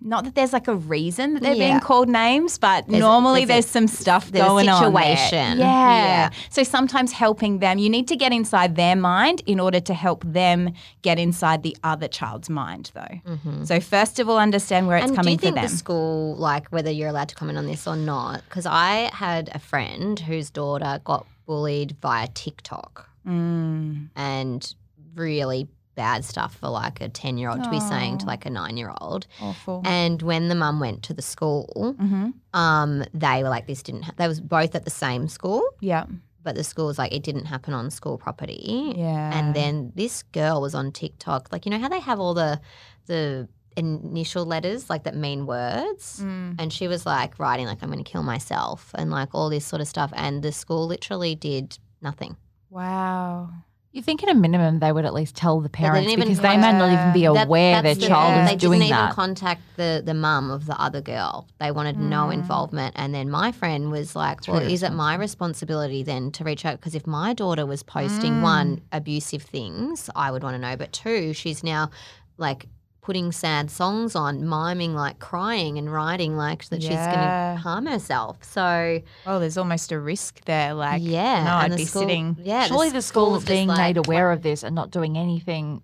[0.03, 1.68] not that there's like a reason that they're Yeah.
[1.68, 4.68] being called names, but There's a- normally there's there's, a- some stuff there's a going
[4.68, 4.82] on.
[4.84, 5.59] situation.
[5.59, 6.05] Yeah.
[6.05, 6.30] Yeah.
[6.48, 10.24] So sometimes helping them, you need to get inside their mind in order to help
[10.24, 10.72] them
[11.03, 13.64] get inside the other child's mind, though.
[13.64, 16.68] So first of all, understand where it's and do coming you think the school, like
[16.68, 18.42] whether you're allowed to comment on this or not?
[18.48, 24.09] Because I had a friend whose daughter got bullied via TikTok Mm.
[24.16, 24.74] and
[25.14, 28.51] really bad stuff for like a 10 year old to be saying to like a
[28.51, 29.26] nine year old.
[29.41, 29.82] Awful.
[29.84, 34.03] And when the mum went to the school, hmm um, they were like, this didn't,
[34.03, 34.12] ha-.
[34.16, 36.07] they was both at the same school, Yeah.
[36.43, 38.93] but the school was like, it didn't happen on school property.
[38.97, 39.38] Yeah.
[39.38, 42.61] And then this girl was on TikTok, like you know how they have all the
[43.07, 46.57] the initial letters like that mean words, Mm.
[46.59, 49.64] and she was like writing like I'm going to kill myself and like all this
[49.64, 52.36] sort of stuff, and the school literally did nothing.
[52.68, 53.51] Wow.
[53.93, 56.57] You think at a minimum they would at least tell the parents didn't because they
[56.57, 58.45] might not even be aware That- their the- child Yeah.
[58.45, 58.84] is they doing that.
[58.84, 61.49] They didn't even contact the the mum of the other girl.
[61.59, 62.34] They wanted no Mm.
[62.34, 66.64] involvement, and then my friend was like, "Well, is it my responsibility then to reach
[66.64, 66.74] out?
[66.78, 68.43] Because if my daughter was posting Mm.
[68.43, 70.76] one abusive things, I would want to know.
[70.76, 71.91] But two, she's now
[72.38, 72.68] like."
[73.03, 77.86] Putting sad songs on, miming like crying and writing like that she's going to harm
[77.86, 78.44] herself.
[78.44, 80.74] So Oh, there's almost a risk there.
[80.74, 82.36] Like, yeah, no, I'd be school- sitting.
[82.42, 85.80] Yeah, Surely the school is being like, made aware of this and not doing anything.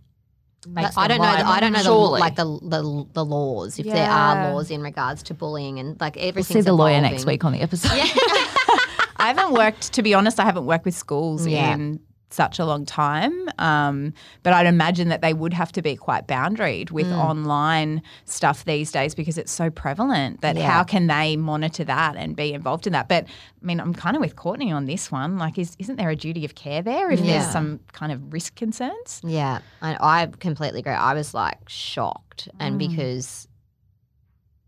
[0.69, 1.25] Makes I don't know.
[1.37, 4.83] The, I don't know the, like the, the the laws if there are laws in
[4.83, 6.57] regards to bullying and like We'll everything.
[6.57, 7.93] see the lawyer next week on the episode.
[9.19, 11.73] I haven't worked, to be honest, I haven't worked with schools Yeah.
[11.75, 12.01] in
[12.31, 13.49] such a long time.
[13.59, 14.13] Um,
[14.43, 17.19] but I'd imagine that they would have to be quite boundaried with Mm.
[17.19, 20.69] online stuff these days because it's so prevalent that Yeah.
[20.71, 23.09] how can they monitor that and be involved in that?
[23.09, 25.39] But I mean, I'm kind of with Courtney on this one.
[25.39, 27.39] Like, is, isn't there a duty of care there if Yeah.
[27.39, 29.21] there's some kind of risk concerns?
[29.25, 30.93] Yeah, I, I completely agree.
[30.93, 32.89] I was like shocked, and Mm.
[32.89, 33.47] because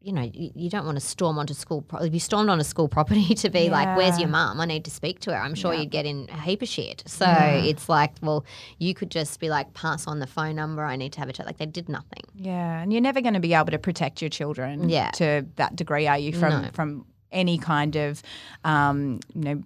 [0.08, 1.82] you know you, you don't want to storm onto school.
[1.82, 4.58] Pro- if you stormed on a school property to be like, "Where's your mum?
[4.60, 5.80] I need to speak to her." I'm sure Yeah.
[5.80, 7.02] you'd get in a heap of shit.
[7.06, 7.56] So Yeah.
[7.72, 8.44] it's like, well,
[8.78, 10.82] you could just be like, "Pass on the phone number.
[10.82, 12.22] I need to have a chat." Like they did nothing.
[12.34, 15.10] Yeah, and you're never going to be able to protect your children Yeah.
[15.12, 16.32] to that degree, are you?
[16.32, 16.68] From No.
[16.72, 18.22] from any kind of
[18.64, 19.62] um, you know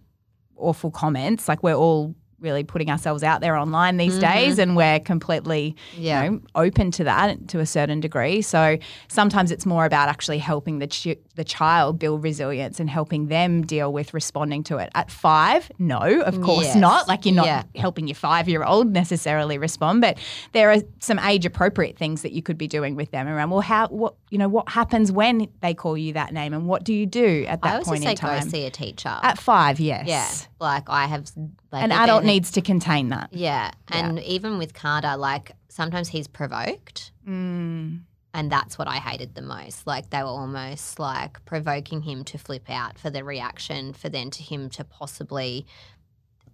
[0.57, 1.49] awful comments.
[1.49, 4.32] Like we're all really putting ourselves out there online these mm-hmm.
[4.32, 6.24] days, and we're completely Yeah.
[6.24, 8.43] you know open to that to a certain degree.
[8.43, 8.78] So
[9.09, 13.62] sometimes it's more about actually helping the ch- the child build resilience and helping them
[13.62, 14.90] deal with responding to it.
[14.95, 16.76] At five, no, of course Yes.
[16.76, 17.09] not.
[17.09, 17.62] Like you're not Yeah.
[17.76, 20.18] helping your five year old necessarily respond, but
[20.53, 23.51] there are some age appropriate things that you could be doing with them around.
[23.51, 26.84] Well, how what you know what happens when they call you that name, and what
[26.84, 28.43] do you do at that always point in time?
[28.43, 29.18] go see a teacher.
[29.22, 30.07] At five, yes.
[30.07, 30.28] yeah,
[30.61, 31.30] like I have.
[31.73, 33.31] Like An adult needs to contain that.
[33.33, 37.12] Yeah, and even with Carter, like sometimes he's provoked.
[37.27, 38.01] Mm.
[38.35, 39.87] And that's what I hated the most.
[39.87, 44.31] Like they were almost like provoking him to flip out for the reaction, for then
[44.31, 45.66] to him to possibly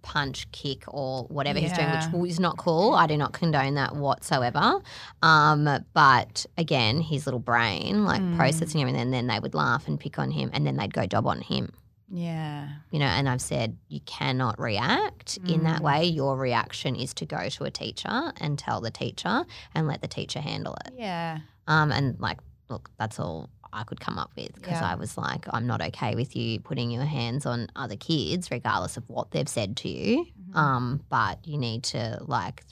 [0.01, 2.93] punch, kick, or whatever he's doing, which is not cool.
[2.93, 4.79] I do not condone that whatsoever.
[5.21, 8.37] Um, but again, his little brain, like Mm.
[8.37, 11.05] processing everything, and then they would laugh and pick on him, and then they'd go
[11.05, 11.73] job on him.
[12.11, 12.67] Yeah.
[12.91, 15.83] You know, and I've said you cannot react in that Mm.
[15.83, 16.05] way.
[16.05, 19.45] Your reaction is to go to a teacher and tell the teacher
[19.75, 20.93] and let the teacher handle it.
[20.97, 21.39] Yeah.
[21.67, 22.39] Um, and like,
[22.69, 24.91] look, that's all I could come up with because Yeah.
[24.91, 28.97] I was like, I'm not okay with you putting your hands on other kids, regardless
[28.97, 30.25] of what they've said to you.
[30.25, 30.57] Mm-hmm.
[30.57, 32.63] Um, but you need to like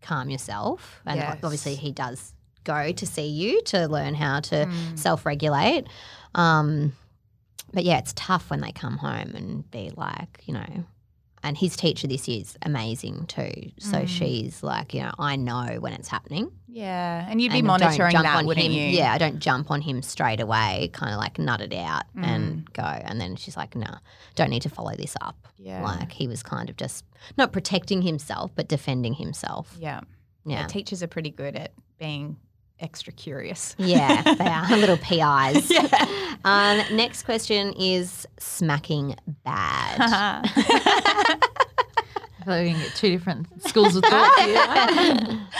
[0.00, 1.02] calm yourself.
[1.04, 1.40] And Yes.
[1.42, 2.32] obviously, he does
[2.64, 4.98] go to see you to learn how to Mm.
[4.98, 5.86] self regulate.
[6.34, 6.94] Um,
[7.72, 10.84] but yeah, it's tough when they come home and be like, you know,
[11.42, 13.70] and his teacher this year is amazing too.
[13.78, 14.08] So Mm.
[14.08, 16.50] she's like, you know, I know when it's happening.
[16.66, 17.24] Yeah.
[17.28, 18.72] And you'd be and monitoring jump that, on wouldn't him.
[18.72, 18.80] you?
[18.98, 22.24] Yeah, I don't jump on him straight away, kind of like nut it out Mm.
[22.24, 22.82] and go.
[22.82, 23.86] And then she's like, no,
[24.34, 25.46] don't need to follow this up.
[25.56, 25.82] Yeah.
[25.84, 27.04] Like he was kind of just
[27.38, 29.76] not protecting himself, but defending himself.
[29.78, 30.00] Yeah.
[30.44, 30.66] Yeah.
[30.66, 32.36] Teachers are pretty good at being
[32.78, 33.74] extra curious.
[33.78, 35.70] Yeah, they are little PIs.
[35.70, 35.86] Yeah.
[36.44, 40.00] Um, next question is smacking bad.
[42.40, 45.40] I thought we can get two different schools of thought here.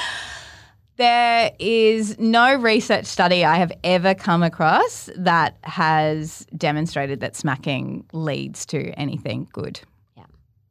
[0.97, 8.07] There is no research study I have ever come across that has demonstrated that smacking
[8.15, 9.79] leads to anything good.
[10.17, 10.25] Yeah.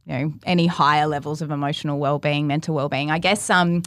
[0.08, 3.12] You know, any higher levels of emotional well-being, mental well-being.
[3.12, 3.84] I guess um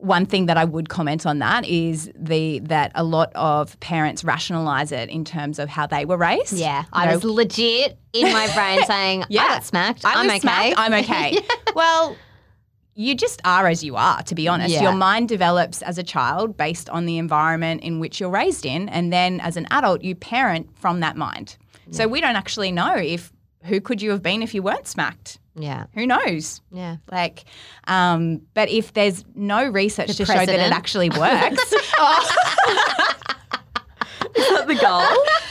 [0.00, 4.24] one thing that I would comment on that is the that a lot of parents
[4.24, 6.54] rationalize it in terms of how they were raised.
[6.54, 9.48] Yeah, You I know, was legit in my brain saying, I Yeah.
[9.48, 10.04] got smacked.
[10.04, 10.40] I I'm was okay.
[10.40, 11.38] smacked, I'm okay.
[11.74, 12.16] Well,
[12.94, 14.74] you just are as you are, to be honest.
[14.74, 14.82] Yeah.
[14.82, 18.88] Your mind develops as a child based on the environment in which you're raised in.
[18.88, 21.56] And then as an adult, you parent from that mind.
[21.92, 23.32] So we don't actually know if
[23.64, 25.38] who could you have been if you weren't smacked.
[25.60, 25.86] Yeah.
[25.94, 26.60] Who knows?
[26.72, 26.96] Yeah.
[27.10, 27.44] Like,
[27.86, 31.72] um, but if there's no research to show that it actually works,
[34.36, 35.46] Is that the goal?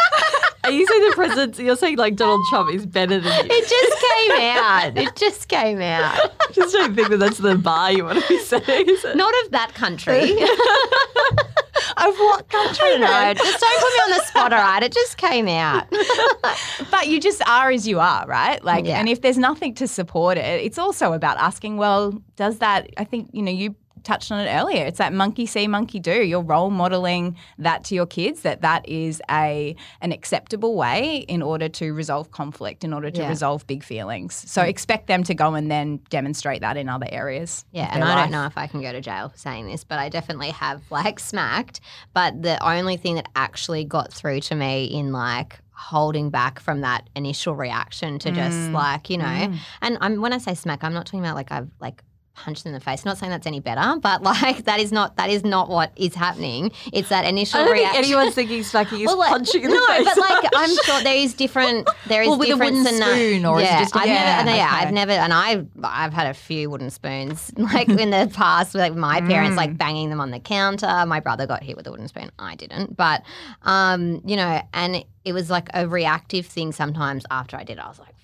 [0.64, 1.58] Are you saying the president?
[1.60, 3.52] You're saying like Donald Trump is better than you?
[3.52, 4.98] It just came out.
[4.98, 6.32] It just came out.
[6.52, 8.90] Just don't think that that's the bar you want to be saying.
[8.90, 9.16] Is it?
[9.16, 10.32] Not of that country.
[11.98, 12.98] of what country?
[12.98, 14.82] no, just don't put me on the spot, all right?
[14.82, 15.86] It just came out.
[16.92, 18.64] But you just are as you are, right?
[18.64, 19.00] Like, Yeah.
[19.00, 23.04] and if there's nothing to support it, it's also about asking, well, does that, I
[23.04, 24.86] think, you know, you touched on it earlier.
[24.86, 26.24] It's that monkey see, monkey do.
[26.24, 31.42] You're role modeling that to your kids that that is a an acceptable way in
[31.42, 33.30] order to resolve conflict, in order to Yeah.
[33.30, 34.34] resolve big feelings.
[34.50, 37.66] So expect them to go and then demonstrate that in other areas.
[37.72, 38.18] Yeah, and I life.
[38.26, 40.82] don't know if I can go to jail for saying this, but I definitely have
[40.92, 41.80] like smacked.
[42.14, 46.82] But the only thing that actually got through to me in like holding back from
[46.82, 48.74] that initial reaction to just Mm.
[48.74, 51.70] like you know, and I'm when I say smack, I'm not talking about like I've
[51.80, 52.04] like
[52.44, 53.06] punched in the face.
[53.06, 56.16] Not saying that's any better, but like that is not that is not what is
[56.16, 56.72] happening.
[56.94, 57.94] It's that initial I don't reaction.
[58.04, 60.06] think anyone's thinking smacking is Well, like, punching in no, the face.
[60.06, 61.90] No, but like I'm sure there is different.
[62.08, 64.44] There is Well, with a wooden spoon, or is it yeah, just a- I've Yeah,
[64.44, 64.76] never, yeah, okay.
[64.86, 68.96] I've never, and I've I've had a few wooden spoons like in the past, like
[68.96, 71.06] my parents like banging them on the counter.
[71.06, 72.32] My brother got hit with a wooden spoon.
[72.40, 73.24] I didn't, but
[73.64, 76.72] um, you know, and it was like a reactive thing.
[76.72, 78.16] Sometimes after I did, I was like.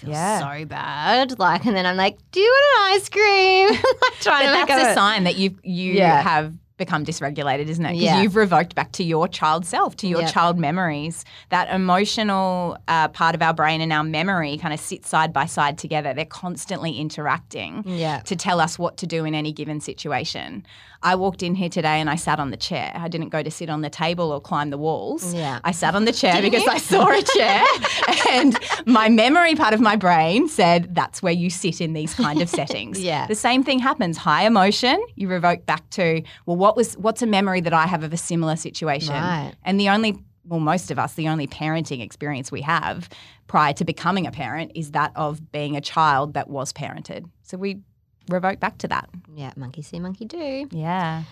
[0.00, 0.58] "Fuck, I feel Yeah.
[0.60, 1.38] so bad.
[1.38, 3.68] Like, and then I'm like, "Do you want an ice cream?"
[4.02, 6.22] like trying But to that's a it- sign that you you Yeah.
[6.22, 7.90] have become dysregulated, isn't it?
[7.90, 8.22] Because Yeah.
[8.22, 10.32] you've revoked back to your child self, to your Yep.
[10.32, 11.24] child memories.
[11.50, 15.44] That emotional uh, part of our brain and our memory kind of sit side by
[15.46, 16.14] side together.
[16.14, 18.20] They're constantly interacting Yeah.
[18.20, 20.64] to tell us what to do in any given situation.
[21.00, 22.90] I walked in here today and I sat on the chair.
[22.96, 25.32] I didn't go to sit on the table or climb the walls.
[25.32, 25.60] Yeah.
[25.62, 27.62] I sat on the chair because I saw a chair
[28.30, 32.42] and my memory part of my brain said that's where you sit in these kind
[32.42, 33.00] of settings.
[33.00, 33.28] Yeah.
[33.28, 34.16] The same thing happens.
[34.16, 38.02] High emotion, you revoke back to, well, what was what's a memory that I have
[38.02, 39.14] of a similar situation?
[39.14, 39.52] Right.
[39.64, 43.08] And the only well, most of us, the only parenting experience we have
[43.48, 47.28] prior to becoming a parent is that of being a child that was parented.
[47.42, 47.80] So we
[48.28, 49.08] revoke back to that.
[49.34, 50.68] Yeah, monkey see, monkey do.
[50.70, 51.24] Yeah.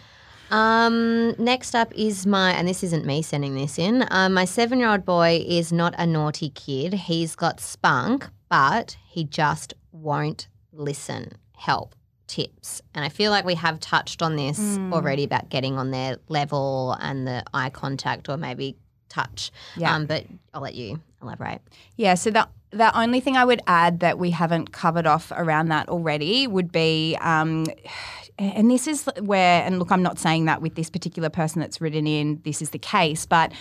[0.50, 4.06] Um, next up is my, and this isn't me sending this in.
[4.10, 6.92] Um, my seven year old boy is not a naughty kid.
[6.92, 11.32] He's got spunk, but he just won't listen.
[11.56, 11.95] Help.
[12.26, 12.82] Tips.
[12.94, 16.96] And I feel like we have touched on this already about getting on their level
[17.00, 18.76] and the eye contact or maybe
[19.08, 19.50] touch.
[19.76, 19.94] Yeah.
[19.94, 21.60] Um, but I'll let you elaborate.
[21.96, 25.68] Yeah, so the the only thing I would add that we haven't covered off around
[25.68, 27.66] that already would be, um,
[28.38, 31.80] and this is where, and look, I'm not saying that with this particular person that's
[31.80, 33.52] written in, this is the case, but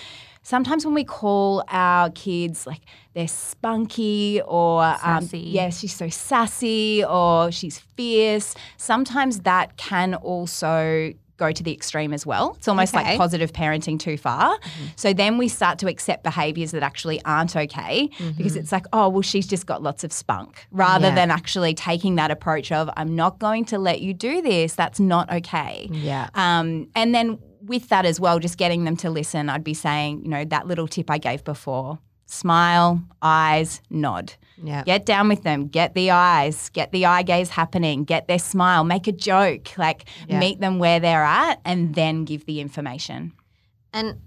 [0.45, 2.81] sometimes when we call our kids like
[3.15, 11.11] they're spunky or um, yeah, she's so sassy or she's fierce, sometimes that can also
[11.37, 12.53] go to the extreme as well.
[12.57, 13.03] It's almost Okay.
[13.03, 14.57] like positive parenting too far.
[14.95, 19.09] So then we start to accept behaviors that actually aren't okay because it's like, oh,
[19.09, 21.15] well, she's just got lots of spunk rather Yeah.
[21.15, 24.75] than actually taking that approach of, I'm not going to let you do this.
[24.75, 25.89] That's not okay.
[25.91, 26.29] Yeah.
[26.35, 30.23] Um, and then with that as well, just getting them to listen, I'd be saying,
[30.23, 34.33] you know, that little tip I gave before smile, eyes, nod.
[34.57, 34.83] Yeah.
[34.83, 38.83] Get down with them, get the eyes, get the eye gaze happening, get their smile,
[38.83, 40.39] make a joke, like Yeah.
[40.39, 43.33] meet them where they're at, and then give the information.
[43.93, 44.19] And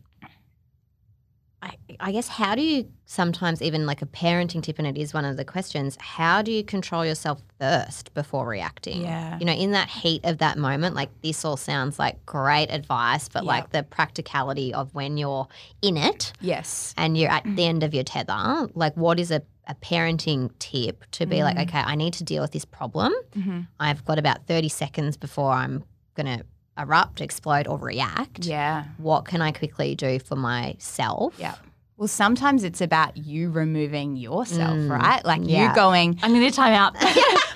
[1.61, 5.15] I, I guess how do you sometimes even like a parenting tip, and it is
[5.15, 9.01] one of the questions, how do you control yourself first before reacting?
[9.01, 9.39] Yeah.
[9.39, 13.27] You know, in that heat of that moment, like this all sounds like great advice,
[13.31, 13.49] but Yeah.
[13.49, 15.49] like the practicality of when you're
[15.81, 16.93] in it Yes.
[16.99, 21.05] and you're at the end of your tether, like what is a, a parenting tip
[21.13, 21.63] to be like, Mm.
[21.63, 23.15] okay, I need to deal with this problem.
[23.35, 23.61] Mm-hmm.
[23.81, 25.83] I've got about 30 seconds before I'm
[26.15, 26.45] going to
[26.77, 28.85] erupt, explode, or react Yeah.
[28.99, 31.35] what can I quickly do for myself?
[31.39, 31.55] Yeah.
[31.99, 35.23] Well, sometimes it's about you removing yourself, Mm, right?
[35.25, 35.69] Like yeah.
[35.71, 36.95] you going, i'm need a timeout.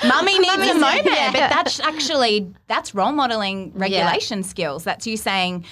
[0.07, 1.07] Mummy needs a moment.
[1.07, 1.31] yeah.
[1.31, 4.83] But that's actually that's role modeling regulation skills.
[4.85, 5.65] That's you saying,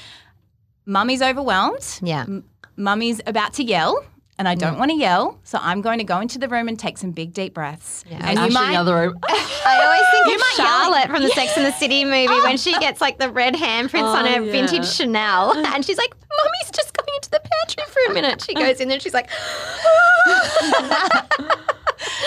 [0.86, 1.98] Mummy's overwhelmed.
[2.00, 2.22] Yeah.
[2.22, 2.44] M-
[2.76, 4.04] Mummy's about to yell.
[4.38, 6.78] And I don't want to yell, so I'm going to go into the room and
[6.78, 8.06] take some big deep breaths.
[8.08, 8.20] Yeah.
[8.26, 9.18] And Ash you might, the other room.
[9.28, 12.40] I always think You of might yell Charlotte from the Sex and the City movie
[12.40, 14.50] when she gets like the red handprints on Oh, her yeah.
[14.50, 18.42] vintage Chanel and she's like, Mummy's just going into the pantry for a minute.
[18.42, 19.28] She goes in there and she's like,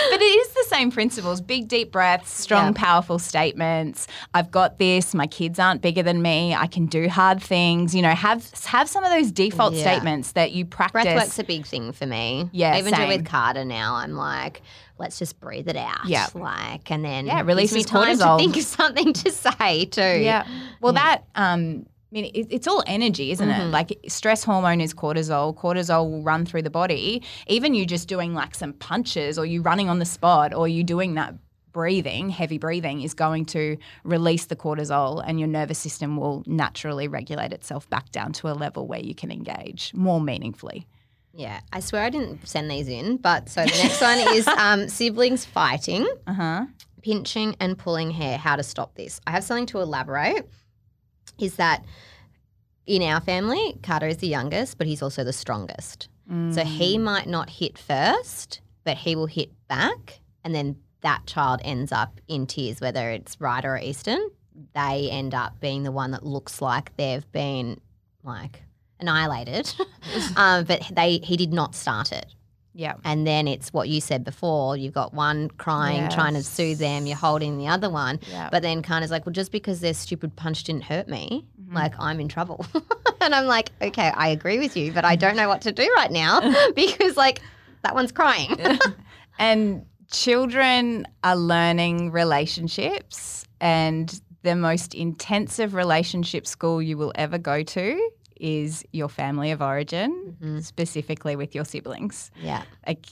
[0.10, 1.39] But it is the same same principles.
[1.39, 2.72] Big deep breaths, strong, Yeah.
[2.76, 4.08] powerful statements.
[4.34, 5.14] I've got this.
[5.14, 6.56] My kids aren't bigger than me.
[6.56, 7.94] I can do hard things.
[7.94, 9.84] You know, have have some of those default Yeah.
[9.84, 11.04] statements that you practice.
[11.06, 12.50] Breathwork's a big thing for me.
[12.54, 13.94] Yeah, I even do it with Carter now.
[13.96, 14.64] I'm like,
[14.98, 16.06] let's just breathe it out.
[16.08, 16.26] Yeah.
[16.34, 18.38] Like, and then Yeah, gives releases me time cortisol.
[18.39, 20.02] to think of something to say too.
[20.02, 20.48] Yeah.
[20.82, 23.61] Well, that um, I mean, it, it's all energy, isn't Mm-hmm.
[23.61, 23.72] it?
[23.72, 25.55] Like stress hormone is cortisol.
[25.57, 27.24] Cortisol will run through the body.
[27.47, 30.84] Even you just doing like some punches, or you running on the spot, or you
[30.84, 31.34] doing that
[31.72, 37.07] breathing, heavy breathing, is going to release the cortisol, and your nervous system will naturally
[37.07, 40.86] regulate itself back down to a level where you can engage more meaningfully.
[41.34, 41.61] Yeah.
[41.74, 45.45] I swear I didn't send these in, but so the next one is um, siblings
[45.45, 46.66] fighting, Uh huh.
[47.01, 48.38] pinching, and pulling hair.
[48.38, 49.20] How to stop this?
[49.26, 50.47] I have something to elaborate.
[51.38, 51.84] Is that
[52.86, 56.09] in our family, Carter is the youngest, but he's also the strongest.
[56.53, 61.59] So he might not hit first, but he will hit back, and then that child
[61.63, 64.31] ends up in tears, whether it's Ryder or Easton.
[64.73, 67.81] They end up being the one that looks like they've been
[68.23, 68.63] like
[68.99, 69.73] annihilated,
[70.38, 72.27] um, but they he did not start it.
[72.76, 72.95] Yeah.
[73.03, 74.76] And then it's what you said before.
[74.78, 77.05] You've got one crying, trying to soothe them.
[77.05, 78.19] You're holding the other one.
[78.30, 78.49] Yeah.
[78.51, 81.76] But then kind of like, well, just because their stupid punch didn't hurt me, Mm-hmm.
[81.76, 82.65] like I'm in trouble.
[83.21, 85.91] and I'm like, okay, I agree with you, but I don't know what to do
[85.95, 86.41] right now
[86.76, 87.41] because like
[87.84, 88.55] that one's crying.
[89.39, 97.63] And children are learning relationships, and the most intensive relationship school you will ever go
[97.63, 98.09] to
[98.39, 102.31] is your family of origin, specifically with your siblings.
[102.41, 102.63] yeah.
[102.88, 103.07] Like,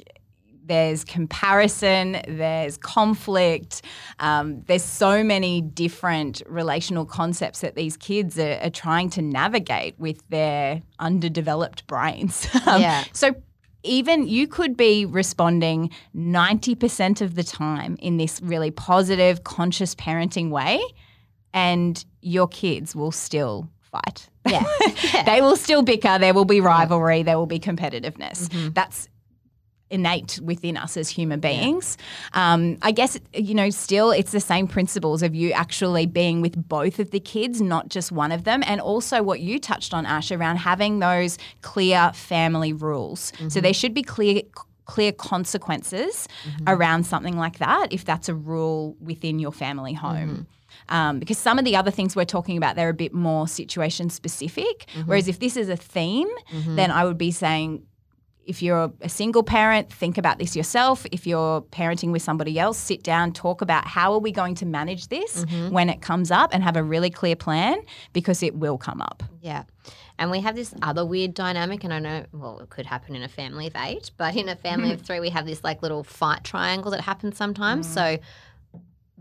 [0.63, 3.81] there's comparison, there's conflict,
[4.19, 9.99] um, there's so many different relational concepts that these kids are, are trying to navigate
[9.99, 12.47] with their underdeveloped brains.
[12.67, 13.03] Um, Yeah.
[13.11, 13.33] So
[13.83, 20.51] even you could be responding 90% of the time in this really positive, conscious parenting
[20.51, 20.79] way,
[21.53, 24.27] and your kids will still fight.
[24.49, 24.63] Yeah.
[25.25, 26.17] they will still bicker.
[26.17, 26.65] There will be mm-hmm.
[26.67, 27.23] rivalry.
[27.23, 28.47] There will be competitiveness.
[28.49, 28.69] Mm-hmm.
[28.73, 29.07] That's
[29.91, 31.97] innate within us as human beings.
[32.33, 36.67] Um, I guess, you know, still it's the same principles of you actually being with
[36.67, 38.63] both of the kids, not just one of them.
[38.65, 43.33] And also what you touched on, Ash, around having those clear family rules.
[43.37, 43.59] So mm-hmm.
[43.59, 44.41] there should be clear
[44.85, 46.27] clear consequences
[46.67, 50.47] around something like that if that's a rule within your family home.
[50.91, 54.09] Um, because some of the other things we're talking about, they're a bit more situation
[54.09, 54.85] specific.
[54.87, 55.01] Mm-hmm.
[55.07, 56.75] Whereas if this is a theme, mm-hmm.
[56.75, 57.83] then I would be saying,
[58.45, 61.05] if you're a single parent, think about this yourself.
[61.11, 64.65] If you're parenting with somebody else, sit down, talk about how are we going to
[64.65, 65.69] manage this mm-hmm.
[65.69, 67.77] when it comes up and have a really clear plan
[68.11, 69.23] because it will come up.
[69.41, 69.63] Yeah.
[70.19, 73.23] And we have this other weird dynamic, and I know, well, it could happen in
[73.23, 76.03] a family of eight, but in a family of three, we have this like little
[76.03, 77.87] fight triangle that happens sometimes.
[77.87, 77.93] Mm.
[77.93, 78.17] So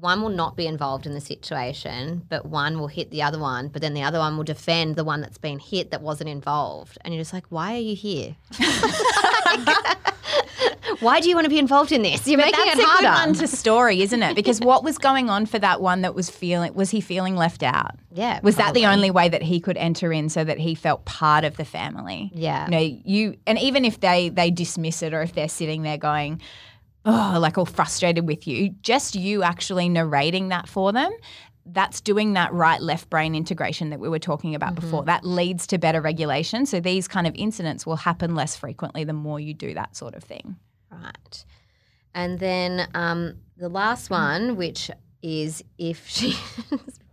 [0.01, 3.69] one will not be involved in the situation, but one will hit the other one,
[3.69, 6.99] but then the other one will defend the one that's been hit that wasn't involved.
[7.03, 8.37] And you're just like, why are you here?
[11.01, 12.27] why do you want to be involved in this?
[12.27, 13.31] You're making That's it a good harder.
[13.31, 14.35] one to story, isn't it?
[14.35, 17.63] Because what was going on for that one that was feeling was he feeling left
[17.63, 17.93] out?
[18.13, 18.41] yeah.
[18.43, 21.45] Was that the only way that he could enter in so that he felt part
[21.45, 22.31] of the family?
[22.35, 22.65] Yeah.
[22.67, 25.99] You know, you and even if they they dismiss it or if they're sitting there
[25.99, 26.41] going,
[27.05, 31.13] oh, like all frustrated with you, just you actually narrating that for them.
[31.67, 35.05] That's doing that right left brain integration that we were talking about before.
[35.05, 36.67] That leads to better regulation.
[36.67, 40.15] So these kind of incidents will happen less frequently the more you do that sort
[40.15, 40.57] of thing.
[40.91, 41.45] Right.
[42.15, 44.91] And then um, the last one, which
[45.23, 46.35] is if she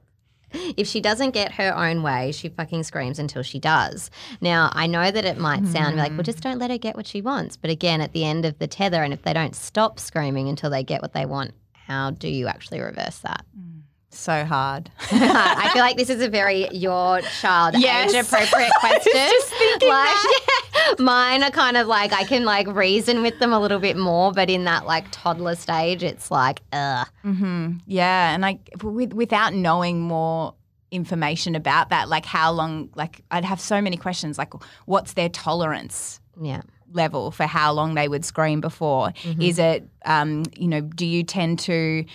[0.51, 4.09] if she doesn't get her own way, she fucking screams until she does.
[4.41, 7.07] Now, I know that it might sound like, well, just don't let her get what
[7.07, 7.57] she wants.
[7.57, 10.69] But again, at the end of the tether, and if they don't stop screaming until
[10.69, 13.45] they get what they want, how do you actually reverse that?
[13.57, 13.76] Mm.
[14.17, 14.89] So hard.
[15.11, 18.13] I feel like this is a very your child Yes.
[18.13, 19.29] age appropriate question.
[19.87, 23.79] like, yeah, mine are kind of like I can like reason with them a little
[23.79, 27.07] bit more, but in that like toddler stage, it's like, ugh.
[27.85, 30.55] Yeah, and like with, without knowing more
[30.91, 34.53] information about that, like how long, like I'd have so many questions, like
[34.85, 36.61] what's their tolerance Yeah.
[36.91, 39.09] level for how long they would scream before?
[39.09, 39.41] Mm-hmm.
[39.41, 42.05] Is it, um, you know, do you tend to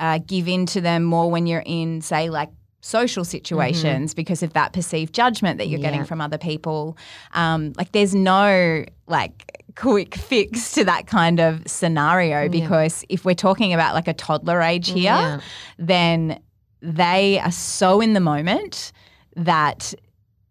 [0.00, 2.48] uh, give in to them more when you're in, say, like
[2.80, 5.84] social situations because of that perceived judgment that you're Mm-hmm.
[5.84, 5.90] Yeah.
[5.90, 6.96] getting from other people?
[7.34, 13.34] Um, like, there's no like quick fix to that kind of scenario because if we're
[13.34, 15.40] talking about like a toddler age here, Yeah.
[15.78, 16.40] then
[16.82, 18.92] they are so in the moment
[19.36, 19.94] that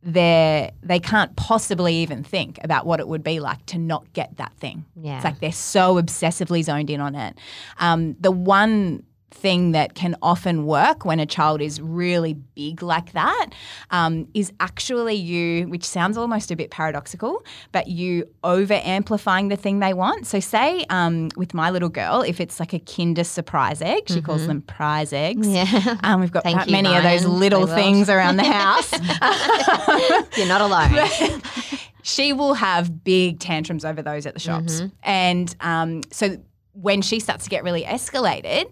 [0.01, 4.37] they're they can't possibly even think about what it would be like to not get
[4.37, 4.85] that thing.
[4.95, 5.15] Yeah.
[5.17, 7.37] It's like they're so obsessively zoned in on it.
[7.79, 13.13] Um, the one thing that can often work when a child is really big like
[13.13, 13.49] that
[13.91, 19.55] um, is actually you, which sounds almost a bit paradoxical, but you over amplifying the
[19.55, 20.27] thing they want.
[20.27, 24.21] So, say um, with my little girl, if it's like a Kinder surprise egg, she
[24.21, 25.47] calls them prize eggs.
[25.47, 25.97] Yeah.
[26.03, 28.91] Um, we've got Thank that many of those little things around the house.
[30.37, 31.41] You're not alone.
[32.03, 34.81] she will have big tantrums over those at the shops.
[35.03, 36.37] And um, so
[36.73, 38.71] when she starts to get really escalated,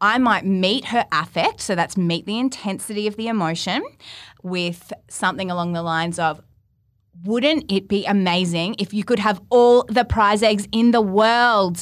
[0.00, 3.82] I might meet her affect, so that's meet the intensity of the emotion
[4.42, 6.40] with something along the lines of,
[7.24, 11.80] wouldn't it be amazing if you could have all the prize eggs in the world?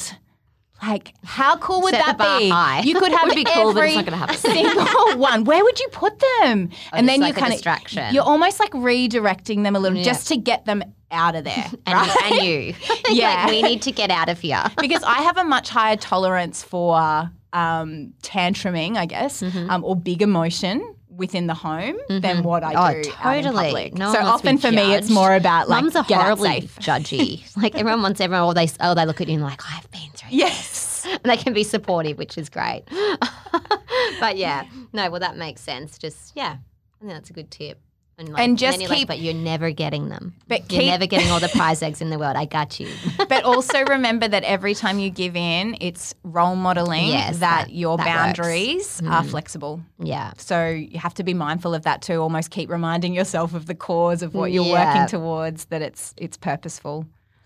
[0.81, 2.49] Like, how cool would Set that be?
[2.49, 2.81] high.
[2.81, 4.35] You could have be cool, but every it's not gonna happen.
[4.37, 5.43] single one.
[5.43, 6.69] Where would you put them?
[6.93, 8.13] Oh, just like you kinda- distraction.
[8.13, 10.03] You're almost like redirecting them a little Yeah.
[10.03, 11.65] just to get them out of there.
[11.85, 12.17] And, right?
[12.31, 12.73] and you.
[13.09, 13.43] Yeah.
[13.45, 14.63] like, we need to get out of here.
[14.79, 19.69] because I have a much higher tolerance for um, tantruming, I guess, Mm-hmm.
[19.69, 23.65] um, or big emotion within the home than what I Oh, do out in totally.
[23.67, 23.93] public.
[23.93, 26.03] No so one wants to often be for me, it's more about like Mums are
[26.03, 26.75] get out horribly safe.
[26.79, 27.55] judgy.
[27.63, 30.09] like everyone wants everyone, or they, oh, they look at you and like, I've been
[30.13, 31.05] through Yes.
[31.09, 32.83] and they can be supportive, which is great.
[34.19, 35.97] but yeah, no, well, that makes sense.
[35.97, 37.79] Just yeah, I think that's a good tip.
[38.17, 40.33] And, like, And just you're like, keep- but you're never getting them.
[40.47, 42.37] But you're keep- never getting all the prize eggs in the world.
[42.37, 42.87] I got you.
[43.17, 47.73] but also remember that every time you give in, it's role modeling Yes, that, that-
[47.73, 48.15] your that works.
[48.39, 49.29] boundaries are Mm.
[49.29, 49.81] flexible.
[49.99, 50.31] yeah.
[50.37, 52.21] So you have to be mindful of that too.
[52.21, 54.93] Almost keep reminding yourself of the cause of what you're Yeah.
[54.95, 55.65] working towards.
[55.65, 57.05] That it's it's purposeful.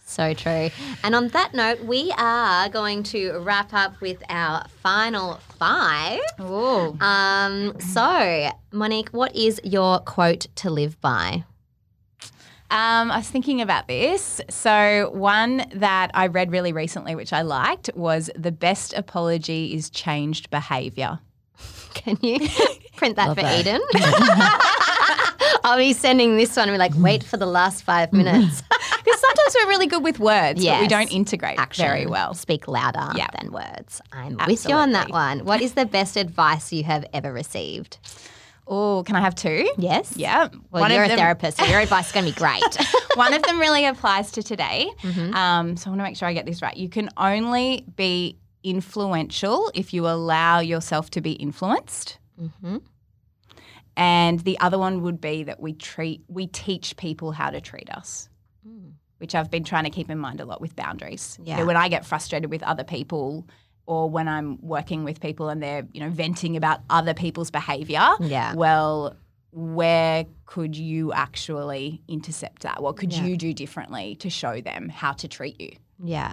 [0.10, 0.70] So true.
[1.04, 6.20] And on that note, we are going to wrap up with our final five.
[6.40, 11.44] Oh, Um, so, Monique, what is your quote to live by?
[12.72, 14.42] Um, I was thinking about this.
[14.50, 19.90] So, one that I read really recently, which I liked, was the best apology is
[19.92, 21.20] changed behavior.
[21.94, 22.40] Can you
[22.96, 23.60] print that Love for that.
[23.60, 23.82] Eden?
[25.64, 28.64] I'll be sending this one and be like, wait for the last five minutes.
[29.02, 31.86] Because sometimes we're really good with words, but we don't integrate Action.
[31.86, 32.34] very well.
[32.34, 33.28] Speak louder Yeah.
[33.40, 34.02] than words.
[34.12, 35.46] I'm with you on that one.
[35.46, 37.98] What is the best advice you have ever received?
[38.68, 39.72] Oh, can I have two?
[39.78, 40.14] Yes?
[40.18, 40.50] Yeah.
[40.70, 42.62] Well, one you're of a them, therapist, so your advice is going to be great.
[43.16, 44.90] one of them really applies to today.
[45.02, 45.34] Mm-hmm.
[45.34, 46.76] Um, so I want to make sure I get this right.
[46.76, 52.18] You can only be influential if you allow yourself to be influenced.
[52.62, 52.78] hmm
[53.98, 57.90] And the other one would be that we treat we teach people how to treat
[57.90, 58.30] us.
[59.18, 61.38] Which I've been trying to keep in mind a lot with boundaries.
[61.44, 61.64] You know, Yeah.
[61.66, 63.46] when I get frustrated with other people
[63.86, 68.08] or when I'm working with people and they're, you know, venting about other people's behavior,
[68.22, 68.54] Yeah.
[68.54, 69.16] well,
[69.52, 72.82] where could you actually intercept that?
[72.82, 73.26] What could Yeah.
[73.26, 75.72] you do differently to show them how to treat you?
[76.02, 76.32] Yeah.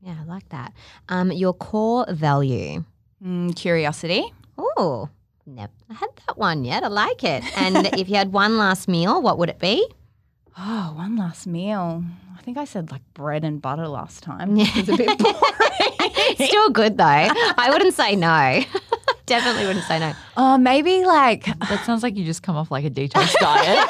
[0.00, 0.72] Yeah, I like that.
[1.10, 2.84] Um, your core value.
[3.22, 4.32] Mm, curiosity.
[4.56, 5.08] Oh,
[5.46, 6.82] never had that one yet.
[6.84, 7.42] I like it.
[7.58, 9.86] And if you had one last meal, what would it be?
[10.58, 12.04] Oh, one last meal.
[12.38, 14.56] I think I said like bread and butter last time.
[14.62, 14.66] Yeah.
[14.74, 16.46] It's a bit boring.
[16.48, 17.04] Still good though.
[17.04, 18.62] I wouldn't say no.
[19.26, 20.12] Definitely wouldn't say no.
[20.36, 23.88] oh, maybe like That sounds like you just come off like a detox diet.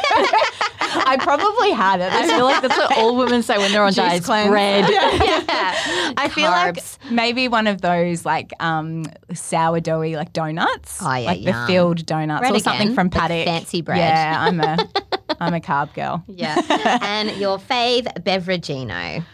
[0.95, 2.13] I probably had it.
[2.13, 4.27] I feel like that's what all women say when they're on Juice diets.
[4.27, 4.49] cleanse.
[4.51, 4.89] Bread.
[4.91, 6.13] Yeah.
[6.17, 6.79] I feel like
[7.11, 11.61] maybe one of those like um, sourdoughy like donuts, Oh, yeah, like yum.
[11.61, 13.45] the filled donuts Bread or something again, from like Paddock.
[13.47, 13.99] fancy bread.
[13.99, 14.89] Yeah, I'm a
[15.41, 16.23] I'm a carb girl.
[16.29, 16.57] Yeah.
[17.03, 19.25] and your fave beverageino.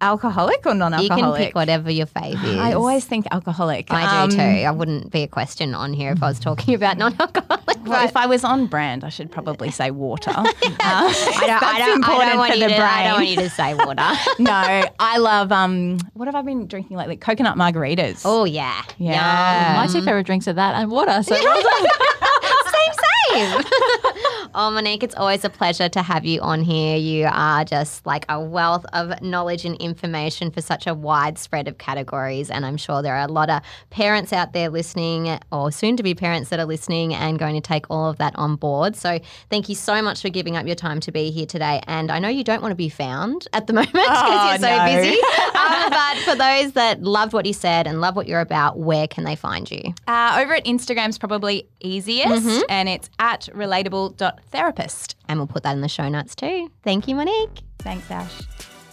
[0.00, 1.18] Alcoholic or non-alcoholic?
[1.18, 2.56] You can pick whatever your fave is.
[2.58, 3.90] I always think alcoholic.
[3.90, 4.42] I Um, do too.
[4.42, 7.78] I wouldn't be a question on here if I was talking about non-alcoholic.
[7.84, 10.32] Well, if I was on brand, I should probably say water.
[10.80, 13.28] Uh, I don't, I don't, I don't want for you the to, I don't want
[13.28, 14.06] you to say water.
[14.38, 15.98] no, I love um.
[16.14, 17.16] What have I been drinking lately?
[17.16, 18.22] Coconut margaritas.
[18.24, 18.82] oh yeah.
[18.98, 19.74] Yeah.
[19.76, 21.22] My two favorite drinks are that and water.
[21.22, 21.72] So well done.
[21.82, 23.17] same, same.
[24.54, 26.96] oh, Monique, it's always a pleasure to have you on here.
[26.96, 31.68] You are just like a wealth of knowledge and information for such a wide spread
[31.68, 32.50] of categories.
[32.50, 36.02] And I'm sure there are a lot of parents out there listening, or soon to
[36.02, 38.96] be parents that are listening and going to take all of that on board.
[38.96, 39.18] So
[39.50, 41.80] thank you so much for giving up your time to be here today.
[41.86, 44.58] And I know you don't want to be found at the moment because Oh, you're
[44.58, 44.84] so no.
[45.02, 45.18] busy.
[45.58, 49.06] Um, but for those that loved what you said and love what you're about, where
[49.06, 49.94] can they find you?
[50.06, 52.62] Uh, over at Instagram's probably easiest, Mm-hmm.
[52.68, 55.16] and it's at relatable.therapist.
[55.28, 56.70] And we'll put that in the show notes too.
[56.82, 57.62] Thank you, Monique.
[57.80, 58.42] Thanks, Ash.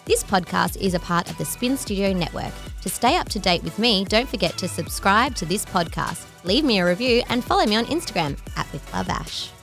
[0.06, 2.54] This podcast is a part of the Spin Studio Network.
[2.84, 6.64] To stay up to date with me, don't forget to subscribe to this podcast, leave
[6.64, 9.55] me a review, and follow me on Instagram at With Love Ash.